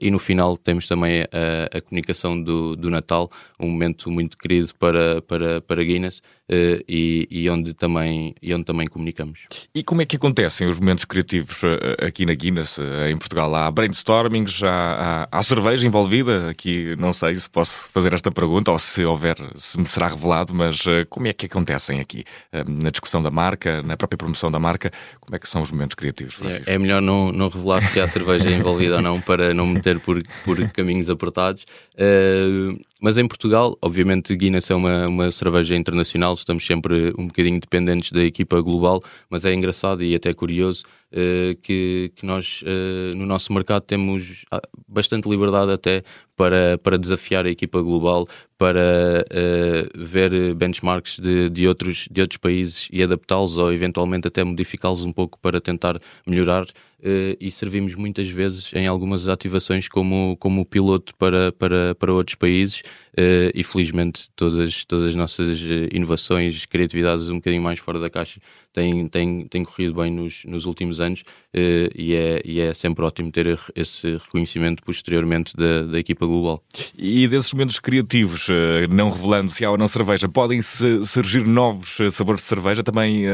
e 0.00 0.10
no 0.10 0.18
final 0.18 0.56
temos 0.56 0.86
também 0.86 1.22
a, 1.22 1.76
a 1.76 1.80
comunicação 1.80 2.40
do, 2.40 2.76
do 2.76 2.90
Natal, 2.90 3.30
um 3.58 3.68
momento 3.68 4.10
muito 4.10 4.36
querido 4.36 4.74
para, 4.78 5.22
para, 5.22 5.60
para 5.60 5.82
Guinness. 5.82 6.22
E, 6.52 7.28
e, 7.30 7.48
onde 7.48 7.72
também, 7.72 8.34
e 8.42 8.52
onde 8.52 8.64
também 8.64 8.84
comunicamos. 8.88 9.46
E 9.72 9.84
como 9.84 10.02
é 10.02 10.04
que 10.04 10.16
acontecem 10.16 10.66
os 10.66 10.80
momentos 10.80 11.04
criativos 11.04 11.60
aqui 12.04 12.26
na 12.26 12.34
Guinness, 12.34 12.76
em 13.08 13.16
Portugal? 13.16 13.54
Há 13.54 13.70
brainstormings, 13.70 14.60
há, 14.64 15.28
há, 15.30 15.38
há 15.38 15.42
cerveja 15.44 15.86
envolvida? 15.86 16.50
Aqui 16.50 16.96
não 16.96 17.12
sei 17.12 17.36
se 17.36 17.48
posso 17.48 17.88
fazer 17.92 18.12
esta 18.12 18.32
pergunta 18.32 18.72
ou 18.72 18.80
se 18.80 19.04
houver, 19.04 19.36
se 19.56 19.78
me 19.78 19.86
será 19.86 20.08
revelado, 20.08 20.52
mas 20.52 20.82
como 21.08 21.28
é 21.28 21.32
que 21.32 21.46
acontecem 21.46 22.00
aqui 22.00 22.24
na 22.66 22.90
discussão 22.90 23.22
da 23.22 23.30
marca, 23.30 23.80
na 23.82 23.96
própria 23.96 24.18
promoção 24.18 24.50
da 24.50 24.58
marca? 24.58 24.90
Como 25.20 25.36
é 25.36 25.38
que 25.40 25.48
são 25.48 25.62
os 25.62 25.70
momentos 25.70 25.94
criativos, 25.94 26.34
Francisco? 26.34 26.68
É, 26.68 26.74
é 26.74 26.78
melhor 26.78 27.00
não, 27.00 27.32
não 27.32 27.48
revelar 27.48 27.82
se 27.82 28.00
há 28.00 28.06
cerveja 28.06 28.50
envolvida 28.50 28.96
ou 28.96 29.02
não 29.02 29.20
para 29.20 29.52
não 29.54 29.66
meter 29.66 29.98
por, 29.98 30.22
por 30.44 30.70
caminhos 30.70 31.08
apertados. 31.10 31.64
Uh, 31.94 32.78
mas 33.00 33.18
em 33.18 33.26
Portugal, 33.26 33.76
obviamente, 33.80 34.34
Guinness 34.36 34.70
é 34.70 34.74
uma, 34.74 35.08
uma 35.08 35.30
cerveja 35.30 35.74
internacional, 35.74 36.34
estamos 36.34 36.66
sempre 36.66 37.12
um 37.18 37.26
bocadinho 37.26 37.58
dependentes 37.60 38.12
da 38.12 38.22
equipa 38.22 38.60
global, 38.60 39.02
mas 39.28 39.44
é 39.44 39.54
engraçado 39.54 40.04
e 40.04 40.14
até 40.14 40.32
curioso 40.32 40.84
uh, 41.12 41.54
que, 41.62 42.12
que 42.14 42.26
nós 42.26 42.62
uh, 42.62 43.14
no 43.14 43.26
nosso 43.26 43.52
mercado 43.52 43.82
temos 43.82 44.44
ah, 44.50 44.60
bastante 44.86 45.28
liberdade 45.28 45.72
até 45.72 46.02
para, 46.36 46.78
para 46.78 46.98
desafiar 46.98 47.46
a 47.46 47.50
equipa 47.50 47.80
global, 47.80 48.28
para 48.58 49.24
uh, 49.30 50.04
ver 50.04 50.54
benchmarks 50.54 51.18
de, 51.18 51.48
de, 51.48 51.66
outros, 51.66 52.06
de 52.10 52.20
outros 52.20 52.38
países 52.38 52.88
e 52.92 53.02
adaptá-los 53.02 53.56
ou 53.56 53.72
eventualmente 53.72 54.28
até 54.28 54.44
modificá-los 54.44 55.04
um 55.04 55.12
pouco 55.12 55.38
para 55.38 55.60
tentar 55.60 55.98
melhorar. 56.26 56.66
Uh, 57.00 57.32
e 57.40 57.50
servimos 57.50 57.94
muitas 57.94 58.28
vezes 58.28 58.70
em 58.74 58.86
algumas 58.86 59.26
ativações 59.26 59.88
como, 59.88 60.36
como 60.38 60.66
piloto 60.66 61.14
para, 61.14 61.50
para, 61.50 61.94
para 61.94 62.12
outros 62.12 62.34
países 62.34 62.80
uh, 62.80 63.50
e 63.54 63.64
felizmente 63.64 64.28
todas, 64.36 64.84
todas 64.84 65.06
as 65.06 65.14
nossas 65.14 65.60
inovações, 65.90 66.66
criatividades 66.66 67.30
um 67.30 67.36
bocadinho 67.36 67.62
mais 67.62 67.78
fora 67.78 67.98
da 67.98 68.10
caixa 68.10 68.38
têm, 68.74 69.08
têm, 69.08 69.46
têm 69.46 69.64
corrido 69.64 69.94
bem 69.94 70.10
nos, 70.10 70.44
nos 70.44 70.66
últimos 70.66 71.00
anos 71.00 71.22
e, 71.52 72.14
é, 72.14 72.40
e 72.44 72.60
é 72.60 72.72
sempre 72.72 73.04
ótimo 73.04 73.32
ter 73.32 73.58
esse 73.74 74.12
reconhecimento 74.12 74.84
posteriormente 74.84 75.56
da, 75.56 75.82
da 75.82 75.98
equipa 75.98 76.24
global. 76.24 76.62
E 76.96 77.26
desses 77.26 77.52
momentos 77.52 77.80
criativos, 77.80 78.46
não 78.88 79.10
revelando 79.10 79.50
se 79.50 79.64
há 79.64 79.70
ou 79.70 79.76
não 79.76 79.88
cerveja, 79.88 80.28
podem 80.28 80.62
-se 80.62 81.04
surgir 81.04 81.44
novos 81.44 81.96
sabores 82.12 82.42
de 82.42 82.46
cerveja, 82.46 82.84
também 82.84 83.24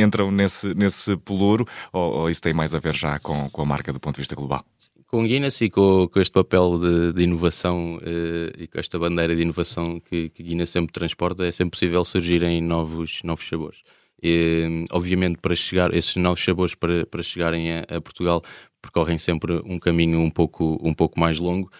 entram 0.00 0.30
nesse, 0.30 0.72
nesse 0.74 1.16
pelouro 1.16 1.66
ou, 1.92 2.12
ou 2.20 2.30
isso 2.30 2.40
tem 2.40 2.54
mais 2.54 2.74
a 2.74 2.78
ver 2.78 2.94
já 2.94 3.13
com, 3.18 3.48
com 3.50 3.62
a 3.62 3.64
marca 3.64 3.92
do 3.92 4.00
ponto 4.00 4.16
de 4.16 4.22
vista 4.22 4.34
global? 4.34 4.64
Com 5.06 5.24
Guinness 5.24 5.60
e 5.60 5.70
com, 5.70 6.08
com 6.08 6.20
este 6.20 6.32
papel 6.32 6.78
de, 6.78 7.12
de 7.12 7.22
inovação 7.22 7.96
uh, 7.96 8.60
e 8.62 8.66
com 8.66 8.80
esta 8.80 8.98
bandeira 8.98 9.34
de 9.34 9.42
inovação 9.42 10.00
que, 10.00 10.28
que 10.30 10.42
Guinness 10.42 10.70
sempre 10.70 10.92
transporta, 10.92 11.46
é 11.46 11.52
sempre 11.52 11.72
possível 11.78 12.04
surgirem 12.04 12.60
novos, 12.60 13.20
novos 13.22 13.48
sabores. 13.48 13.78
E, 14.22 14.86
obviamente, 14.90 15.38
para 15.38 15.54
chegar, 15.54 15.94
esses 15.94 16.16
novos 16.16 16.42
sabores 16.42 16.74
para, 16.74 17.04
para 17.06 17.22
chegarem 17.22 17.72
a, 17.72 17.80
a 17.80 18.00
Portugal 18.00 18.42
percorrem 18.80 19.18
sempre 19.18 19.62
um 19.64 19.78
caminho 19.78 20.20
um 20.20 20.30
pouco, 20.30 20.78
um 20.82 20.92
pouco 20.92 21.18
mais 21.18 21.38
longo, 21.38 21.70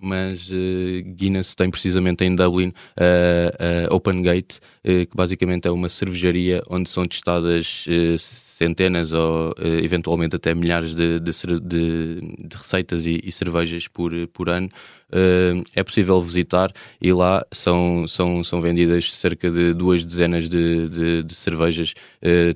mas 0.00 0.48
uh, 0.48 1.02
Guinness 1.16 1.54
tem 1.54 1.70
precisamente 1.70 2.24
em 2.24 2.34
Dublin 2.34 2.72
a 2.96 3.94
Open 3.94 4.22
Gate, 4.22 4.58
que 4.82 5.16
basicamente 5.16 5.66
é 5.66 5.70
uma 5.70 5.88
cervejaria 5.88 6.62
onde 6.68 6.88
são 6.88 7.06
testadas 7.06 7.86
centenas 8.18 9.12
ou 9.12 9.54
eventualmente 9.82 10.36
até 10.36 10.54
milhares 10.54 10.94
de, 10.94 11.18
de, 11.18 11.32
de, 11.60 12.20
de 12.38 12.56
receitas 12.56 13.06
e, 13.06 13.20
e, 13.24 13.32
cervejas 13.32 13.88
por, 13.88 14.12
por 14.28 14.48
ano. 14.48 14.68
é 15.74 15.82
possível 15.82 16.20
visitar 16.22 16.72
e 17.00 17.12
lá 17.12 17.44
são, 17.52 18.06
são, 18.06 18.44
são 18.44 18.60
vendidas 18.60 19.12
cerca 19.14 19.50
de 19.50 19.74
duas 19.74 20.04
dezenas 20.04 20.48
de, 20.48 20.88
de, 20.88 21.22
de 21.22 21.34
cervejas, 21.34 21.94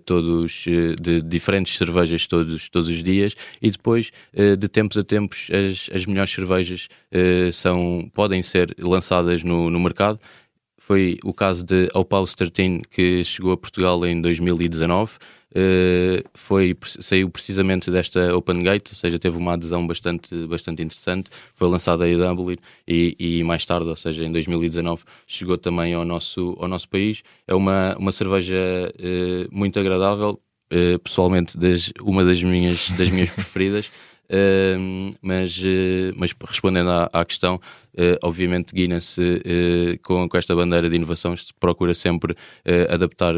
todos 0.05 0.65
de 1.01 1.23
diferentes 1.23 1.77
cervejas 1.77 2.27
todos, 2.27 2.69
todos 2.69 2.89
os 2.89 3.03
dias 3.03 3.35
e 3.61 3.71
depois 3.71 4.11
de 4.59 4.69
tempos 4.69 4.99
a 4.99 5.03
tempos 5.03 5.49
as, 5.51 5.91
as 5.95 6.07
melhores 6.07 6.26
cervejas 6.31 6.89
uh, 7.13 7.53
são, 7.53 8.11
podem 8.15 8.43
ser 8.43 8.75
lançadas 8.79 9.43
no, 9.43 9.71
no 9.71 9.81
mercado. 9.81 10.21
Foi 10.87 11.19
o 11.25 11.35
caso 11.35 11.65
de 11.65 11.89
Opaus 11.95 12.33
13 12.35 12.83
que 12.89 13.25
chegou 13.25 13.51
a 13.51 13.57
Portugal 13.57 14.07
em 14.07 14.21
2019. 14.21 15.15
Uh, 15.15 15.19
eh, 15.59 16.23
foi, 16.35 16.77
saiu 17.01 17.31
precisamente 17.31 17.91
desta 17.91 18.37
Open 18.37 18.63
Gate, 18.63 18.91
ou 18.91 18.95
seja, 18.95 19.19
teve 19.19 19.37
uma 19.37 19.55
adesão 19.55 19.85
bastante, 19.85 20.47
bastante 20.47 20.83
interessante. 20.83 21.29
Foi 21.57 21.69
lançada 21.69 22.09
em 22.09 22.17
Dublin 22.17 22.57
e, 22.87 23.17
e, 23.19 23.43
mais 23.43 23.65
tarde, 23.65 23.89
ou 23.89 23.97
seja, 23.97 24.25
em 24.25 24.31
2019, 24.31 25.03
chegou 25.27 25.59
também 25.59 25.93
ao 25.93 26.05
nosso, 26.05 26.57
ao 26.61 26.69
nosso 26.69 26.89
país. 26.89 27.23
É 27.49 27.55
uma, 27.55 27.97
uma 27.99 28.13
cerveja 28.13 28.55
uh, 28.55 29.49
muito 29.51 29.81
agradável, 29.81 30.41
uh, 30.73 30.99
pessoalmente 31.01 31.59
das, 31.59 31.93
uma 32.01 32.25
das 32.25 32.43
minhas, 32.43 32.91
das 32.91 33.11
minhas 33.11 33.31
preferidas. 33.35 33.91
Mas, 35.23 35.59
uh, 35.59 36.13
mas 36.17 36.35
respondendo 36.47 36.91
à, 36.91 37.11
à 37.13 37.25
questão, 37.25 37.57
uh, 37.95 38.19
obviamente 38.23 38.75
Guinness 38.75 39.17
eh, 39.19 39.99
com, 40.03 40.29
com, 40.29 40.37
esta 40.37 40.55
bandeira 40.55 40.89
de 40.91 40.97
inovação 40.97 41.35
procura 41.61 41.95
sempre 41.95 42.37
adaptar 42.91 43.35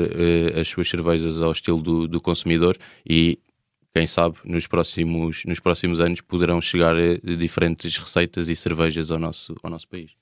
as 0.59 0.69
suas 0.69 0.89
cervejas 0.89 1.41
ao 1.41 1.53
estilo 1.53 1.83
do, 1.83 2.09
do 2.09 2.21
consumidor 2.21 2.77
e 3.09 3.39
quem 3.99 4.07
sabe 4.07 4.37
nos 4.45 4.69
próximos, 4.69 5.43
nos 5.45 5.59
próximos 5.59 6.01
anos 6.01 6.21
poderão 6.21 6.61
chegar 6.63 6.95
diferentes 7.37 7.99
receitas 7.99 8.49
e 8.49 8.55
cervejas 8.55 9.11
ao 9.11 9.19
nosso, 9.19 9.57
ao 9.61 9.69
nosso 9.69 9.89
país. 9.89 10.13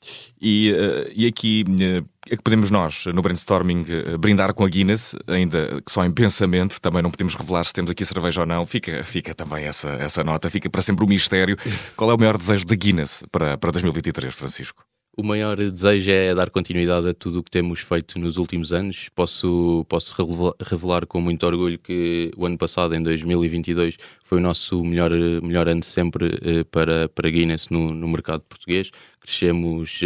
E, 0.41 0.73
uh, 0.73 1.13
e 1.15 1.27
aqui 1.27 1.63
uh, 1.69 2.09
é 2.31 2.37
que 2.37 2.43
podemos 2.43 2.71
nós, 2.71 3.05
no 3.07 3.21
brainstorming, 3.21 3.85
brindar 4.19 4.55
com 4.55 4.65
a 4.65 4.69
Guinness, 4.69 5.15
ainda 5.27 5.83
que 5.83 5.93
só 5.93 6.07
em 6.07 6.11
pensamento, 6.11 6.81
também 6.81 7.03
não 7.03 7.11
podemos 7.11 7.35
revelar 7.35 7.65
se 7.65 7.75
temos 7.75 7.91
aqui 7.91 8.05
cerveja 8.05 8.41
ou 8.41 8.47
não, 8.47 8.67
fica, 8.67 9.05
fica 9.05 9.35
também 9.35 9.67
essa, 9.67 9.91
essa 9.91 10.25
nota, 10.25 10.49
fica 10.49 10.71
para 10.71 10.81
sempre 10.81 11.05
o 11.05 11.07
um 11.07 11.11
mistério. 11.11 11.57
Qual 11.95 12.11
é 12.11 12.15
o 12.15 12.19
maior 12.19 12.39
desejo 12.39 12.65
da 12.65 12.75
Guinness 12.75 13.23
para, 13.31 13.59
para 13.59 13.73
2023, 13.73 14.35
Francisco? 14.35 14.83
O 15.19 15.23
maior 15.23 15.57
desejo 15.57 16.11
é 16.13 16.35
dar 16.35 16.51
continuidade 16.51 17.09
a 17.09 17.15
tudo 17.15 17.39
o 17.39 17.43
que 17.43 17.51
temos 17.51 17.81
feito 17.81 18.19
nos 18.19 18.37
últimos 18.37 18.71
anos. 18.71 19.09
Posso, 19.15 19.83
posso 19.89 20.15
revelar 20.61 21.07
com 21.07 21.23
muito 21.23 21.47
orgulho 21.47 21.79
que 21.79 22.31
o 22.37 22.45
ano 22.45 22.59
passado, 22.59 22.95
em 22.95 23.03
2022, 23.03 23.97
foi 24.23 24.37
o 24.37 24.43
nosso 24.43 24.85
melhor, 24.85 25.11
melhor 25.43 25.69
ano 25.69 25.83
sempre 25.83 26.39
eh, 26.43 26.65
para, 26.65 27.09
para 27.09 27.31
Guinness 27.31 27.71
no, 27.71 27.95
no 27.95 28.07
mercado 28.07 28.43
português. 28.43 28.91
Crescemos 29.27 30.01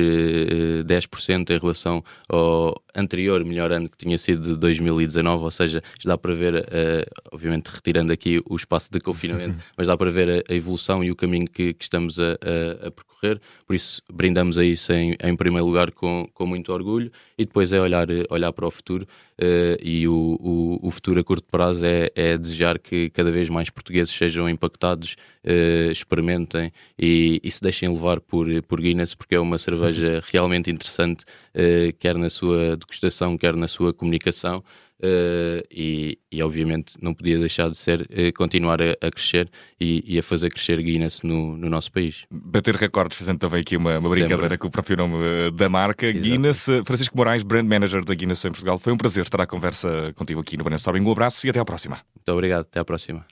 10% 0.86 1.50
eh, 1.50 1.54
em 1.54 1.58
relação 1.58 2.02
ao 2.26 2.82
anterior 2.96 3.44
melhor 3.44 3.70
ano 3.70 3.86
que 3.86 3.98
tinha 3.98 4.16
sido 4.16 4.42
de 4.42 4.56
2019, 4.56 5.44
ou 5.44 5.50
seja, 5.50 5.82
dá 6.04 6.16
para 6.16 6.34
ver, 6.34 6.66
eh, 6.70 7.06
obviamente 7.30 7.68
retirando 7.68 8.12
aqui 8.12 8.40
o 8.48 8.56
espaço 8.56 8.90
de 8.90 8.98
confinamento, 8.98 9.62
mas 9.76 9.88
dá 9.88 9.96
para 9.96 10.10
ver 10.10 10.44
a, 10.48 10.54
evolução 10.54 11.04
e 11.04 11.10
o 11.10 11.16
caminho 11.16 11.46
que, 11.46 11.74
que 11.74 11.84
estamos 11.84 12.18
a, 12.18 12.32
a, 12.32 12.88
a, 12.88 12.90
percorrer. 12.90 13.40
Por 13.66 13.76
isso, 13.76 14.00
brindamos 14.10 14.58
a 14.58 14.64
isso 14.64 14.90
em, 14.92 15.14
em 15.22 15.36
primeiro 15.36 15.66
lugar 15.66 15.90
com, 15.90 16.26
com 16.32 16.46
muito 16.46 16.72
orgulho 16.72 17.12
e 17.36 17.44
depois 17.44 17.74
é 17.74 17.80
olhar, 17.80 18.08
olhar 18.30 18.52
para 18.54 18.66
o 18.66 18.70
futuro. 18.70 19.06
Uh, 19.42 19.80
e 19.82 20.06
o, 20.06 20.36
o, 20.38 20.88
o, 20.88 20.90
futuro 20.90 21.18
a 21.18 21.24
curto 21.24 21.48
prazo 21.50 21.86
é, 21.86 22.10
é, 22.14 22.36
desejar 22.36 22.78
que 22.78 23.08
cada 23.08 23.32
vez 23.32 23.48
mais 23.48 23.70
portugueses 23.70 24.14
sejam 24.14 24.46
impactados, 24.50 25.16
uh, 25.46 25.90
experimentem 25.90 26.70
e, 26.98 27.40
e, 27.42 27.50
se 27.50 27.62
deixem 27.62 27.88
levar 27.88 28.20
por, 28.20 28.46
por 28.64 28.82
Guinness, 28.82 29.14
porque 29.14 29.34
é 29.34 29.40
uma 29.40 29.56
cerveja 29.56 30.22
realmente 30.30 30.70
interessante, 30.70 31.24
uh, 31.54 31.90
quer 31.98 32.16
na 32.16 32.28
sua 32.28 32.76
degustação, 32.76 33.38
quer 33.38 33.56
na 33.56 33.66
sua 33.66 33.94
comunicação. 33.94 34.62
Uh, 35.02 35.64
e, 35.70 36.18
e, 36.30 36.42
obviamente 36.42 36.94
não 37.00 37.14
podia 37.14 37.38
deixar 37.38 37.70
de 37.70 37.76
ser 37.78 38.02
uh, 38.02 38.32
continuar 38.36 38.82
a, 38.82 38.92
a 39.00 39.10
crescer 39.10 39.50
e, 39.80 40.04
e, 40.06 40.18
a 40.18 40.22
fazer 40.22 40.50
crescer 40.50 40.78
Guinness 40.82 41.22
no, 41.22 41.56
no, 41.56 41.70
nosso 41.70 41.90
país. 41.90 42.24
Bater 42.30 42.74
recordes, 42.74 43.16
fazendo 43.16 43.38
também 43.38 43.62
aqui 43.62 43.78
uma, 43.78 43.98
uma 43.98 44.10
brincadeira 44.10 44.58
com 44.58 44.68
o 44.68 44.70
próprio 44.70 44.98
nome 44.98 45.14
uh, 45.14 45.50
da 45.52 45.70
marca. 45.70 46.06
Exato. 46.06 46.22
Guinness, 46.22 46.66
Francisco 46.84 47.16
Moraes, 47.16 47.42
Brand 47.42 47.66
Manager 47.66 48.04
da 48.04 48.14
Guinness 48.14 48.44
em 48.44 48.50
Portugal. 48.50 48.78
Foi 48.78 48.92
um 48.92 48.98
prazer 48.98 49.22
estar 49.22 49.40
à 49.40 49.46
conversa 49.46 50.12
contigo 50.16 50.40
aqui 50.40 50.58
no 50.58 50.64
Brainstorming. 50.64 51.00
Um 51.00 51.12
abraço 51.12 51.46
e 51.46 51.50
até 51.50 51.58
à 51.58 51.64
próxima. 51.64 52.00
Muito 52.14 52.32
obrigado, 52.32 52.60
até 52.60 52.78
à 52.80 52.84
próxima. 52.84 53.24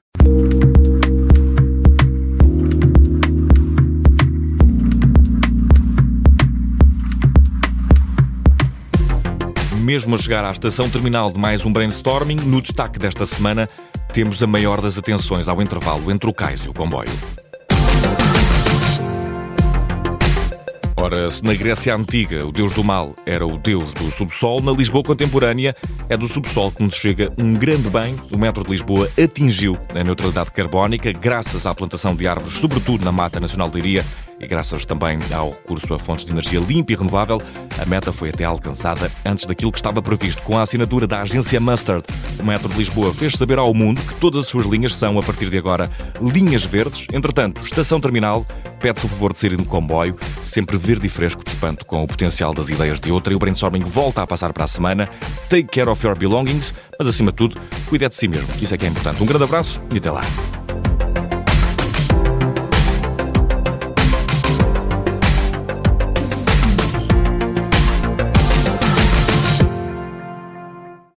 Mesmo 9.89 10.17
a 10.17 10.19
chegar 10.19 10.45
à 10.45 10.51
estação 10.51 10.91
terminal 10.91 11.33
de 11.33 11.39
mais 11.39 11.65
um 11.65 11.73
brainstorming, 11.73 12.37
no 12.37 12.61
destaque 12.61 12.99
desta 12.99 13.25
semana 13.25 13.67
temos 14.13 14.43
a 14.43 14.47
maior 14.47 14.83
das 14.83 14.99
atenções 14.99 15.49
ao 15.49 15.63
intervalo 15.63 16.13
entre 16.13 16.29
o 16.29 16.35
cais 16.35 16.61
e 16.61 16.69
o 16.69 16.75
comboio. 16.75 17.09
Ora, 20.95 21.31
se 21.31 21.43
na 21.43 21.55
Grécia 21.55 21.95
Antiga 21.95 22.45
o 22.45 22.53
deus 22.53 22.75
do 22.75 22.85
mal 22.85 23.17
era 23.25 23.47
o 23.47 23.57
deus 23.57 23.95
do 23.95 24.11
subsolo, 24.11 24.61
na 24.61 24.73
Lisboa 24.73 25.03
contemporânea 25.03 25.75
é 26.07 26.19
do 26.19 26.29
subsolo 26.29 26.71
que 26.71 26.83
nos 26.83 26.97
chega 26.97 27.33
um 27.39 27.55
grande 27.55 27.89
bem. 27.89 28.15
O 28.31 28.37
metro 28.37 28.65
de 28.65 28.73
Lisboa 28.73 29.09
atingiu 29.19 29.79
a 29.95 30.05
neutralidade 30.05 30.51
carbónica 30.51 31.11
graças 31.13 31.65
à 31.65 31.75
plantação 31.75 32.15
de 32.15 32.29
árvores, 32.29 32.59
sobretudo 32.59 33.07
na 33.07 33.13
Mata 33.13 33.41
Nacional 33.41 33.71
de 33.71 33.79
Iria, 33.79 34.05
e 34.39 34.47
graças 34.47 34.85
também 34.85 35.19
ao 35.33 35.53
recurso 35.53 35.95
a 35.95 35.99
fontes 35.99 36.27
de 36.27 36.33
energia 36.33 36.61
limpa 36.61 36.93
e 36.93 36.97
renovável, 36.97 37.41
a 37.79 37.87
meta 37.87 38.13
foi 38.13 38.31
até 38.31 38.45
alcançada 38.45 39.11
antes 39.25 39.45
daquilo 39.45 39.73
que 39.73 39.79
estava 39.79 40.03
previsto. 40.03 40.43
Com 40.43 40.59
a 40.59 40.63
assinatura 40.63 41.07
da 41.07 41.23
agência 41.23 41.61
Mustard, 41.61 42.05
o 42.39 42.45
Metro 42.45 42.69
de 42.69 42.77
Lisboa 42.77 43.13
fez 43.15 43.35
saber 43.35 43.59
ao 43.59 43.73
mundo 43.73 44.01
que 44.01 44.15
todas 44.15 44.45
as 44.45 44.49
suas 44.49 44.67
linhas 44.67 44.95
são, 44.97 45.19
a 45.19 45.23
partir 45.23 45.49
de 45.51 45.59
agora, 45.59 45.91
linhas 46.21 46.65
verdes. 46.65 47.07
Entretanto, 47.13 47.63
estação 47.65 48.01
terminal 48.01 48.47
pede-se 48.81 49.07
o 49.07 49.09
favor 49.09 49.33
de 49.33 49.39
sair 49.39 49.57
de 49.57 49.65
comboio, 49.65 50.17
sempre 50.45 50.77
verde 50.77 51.07
e 51.07 51.11
fresco, 51.11 51.43
de 51.45 51.51
espanto 51.51 51.85
com 51.85 52.03
o 52.03 52.07
potencial 52.07 52.55
das 52.55 52.69
ideias 52.69 53.01
de 53.01 53.11
outra. 53.11 53.33
E 53.33 53.37
o 53.37 53.39
brainstorming 53.39 53.85
volta 53.85 54.23
a 54.23 54.27
passar 54.27 54.53
para 54.53 54.65
a 54.65 54.69
semana. 54.69 55.09
Take 55.49 55.69
care 55.69 55.89
of 55.89 56.05
your 56.05 56.17
belongings, 56.17 56.75
mas 56.99 57.09
acima 57.09 57.31
de 57.31 57.37
tudo, 57.37 57.61
cuide 57.89 58.09
de 58.09 58.15
si 58.15 58.29
mesmo, 58.29 58.49
que 58.49 58.65
isso 58.65 58.75
é 58.75 58.79
que 58.79 58.87
é 58.87 58.89
importante. 58.89 59.23
Um 59.23 59.27
grande 59.27 59.45
abraço 59.45 59.81
e 59.93 59.99
até 59.99 60.11
lá. 60.11 60.23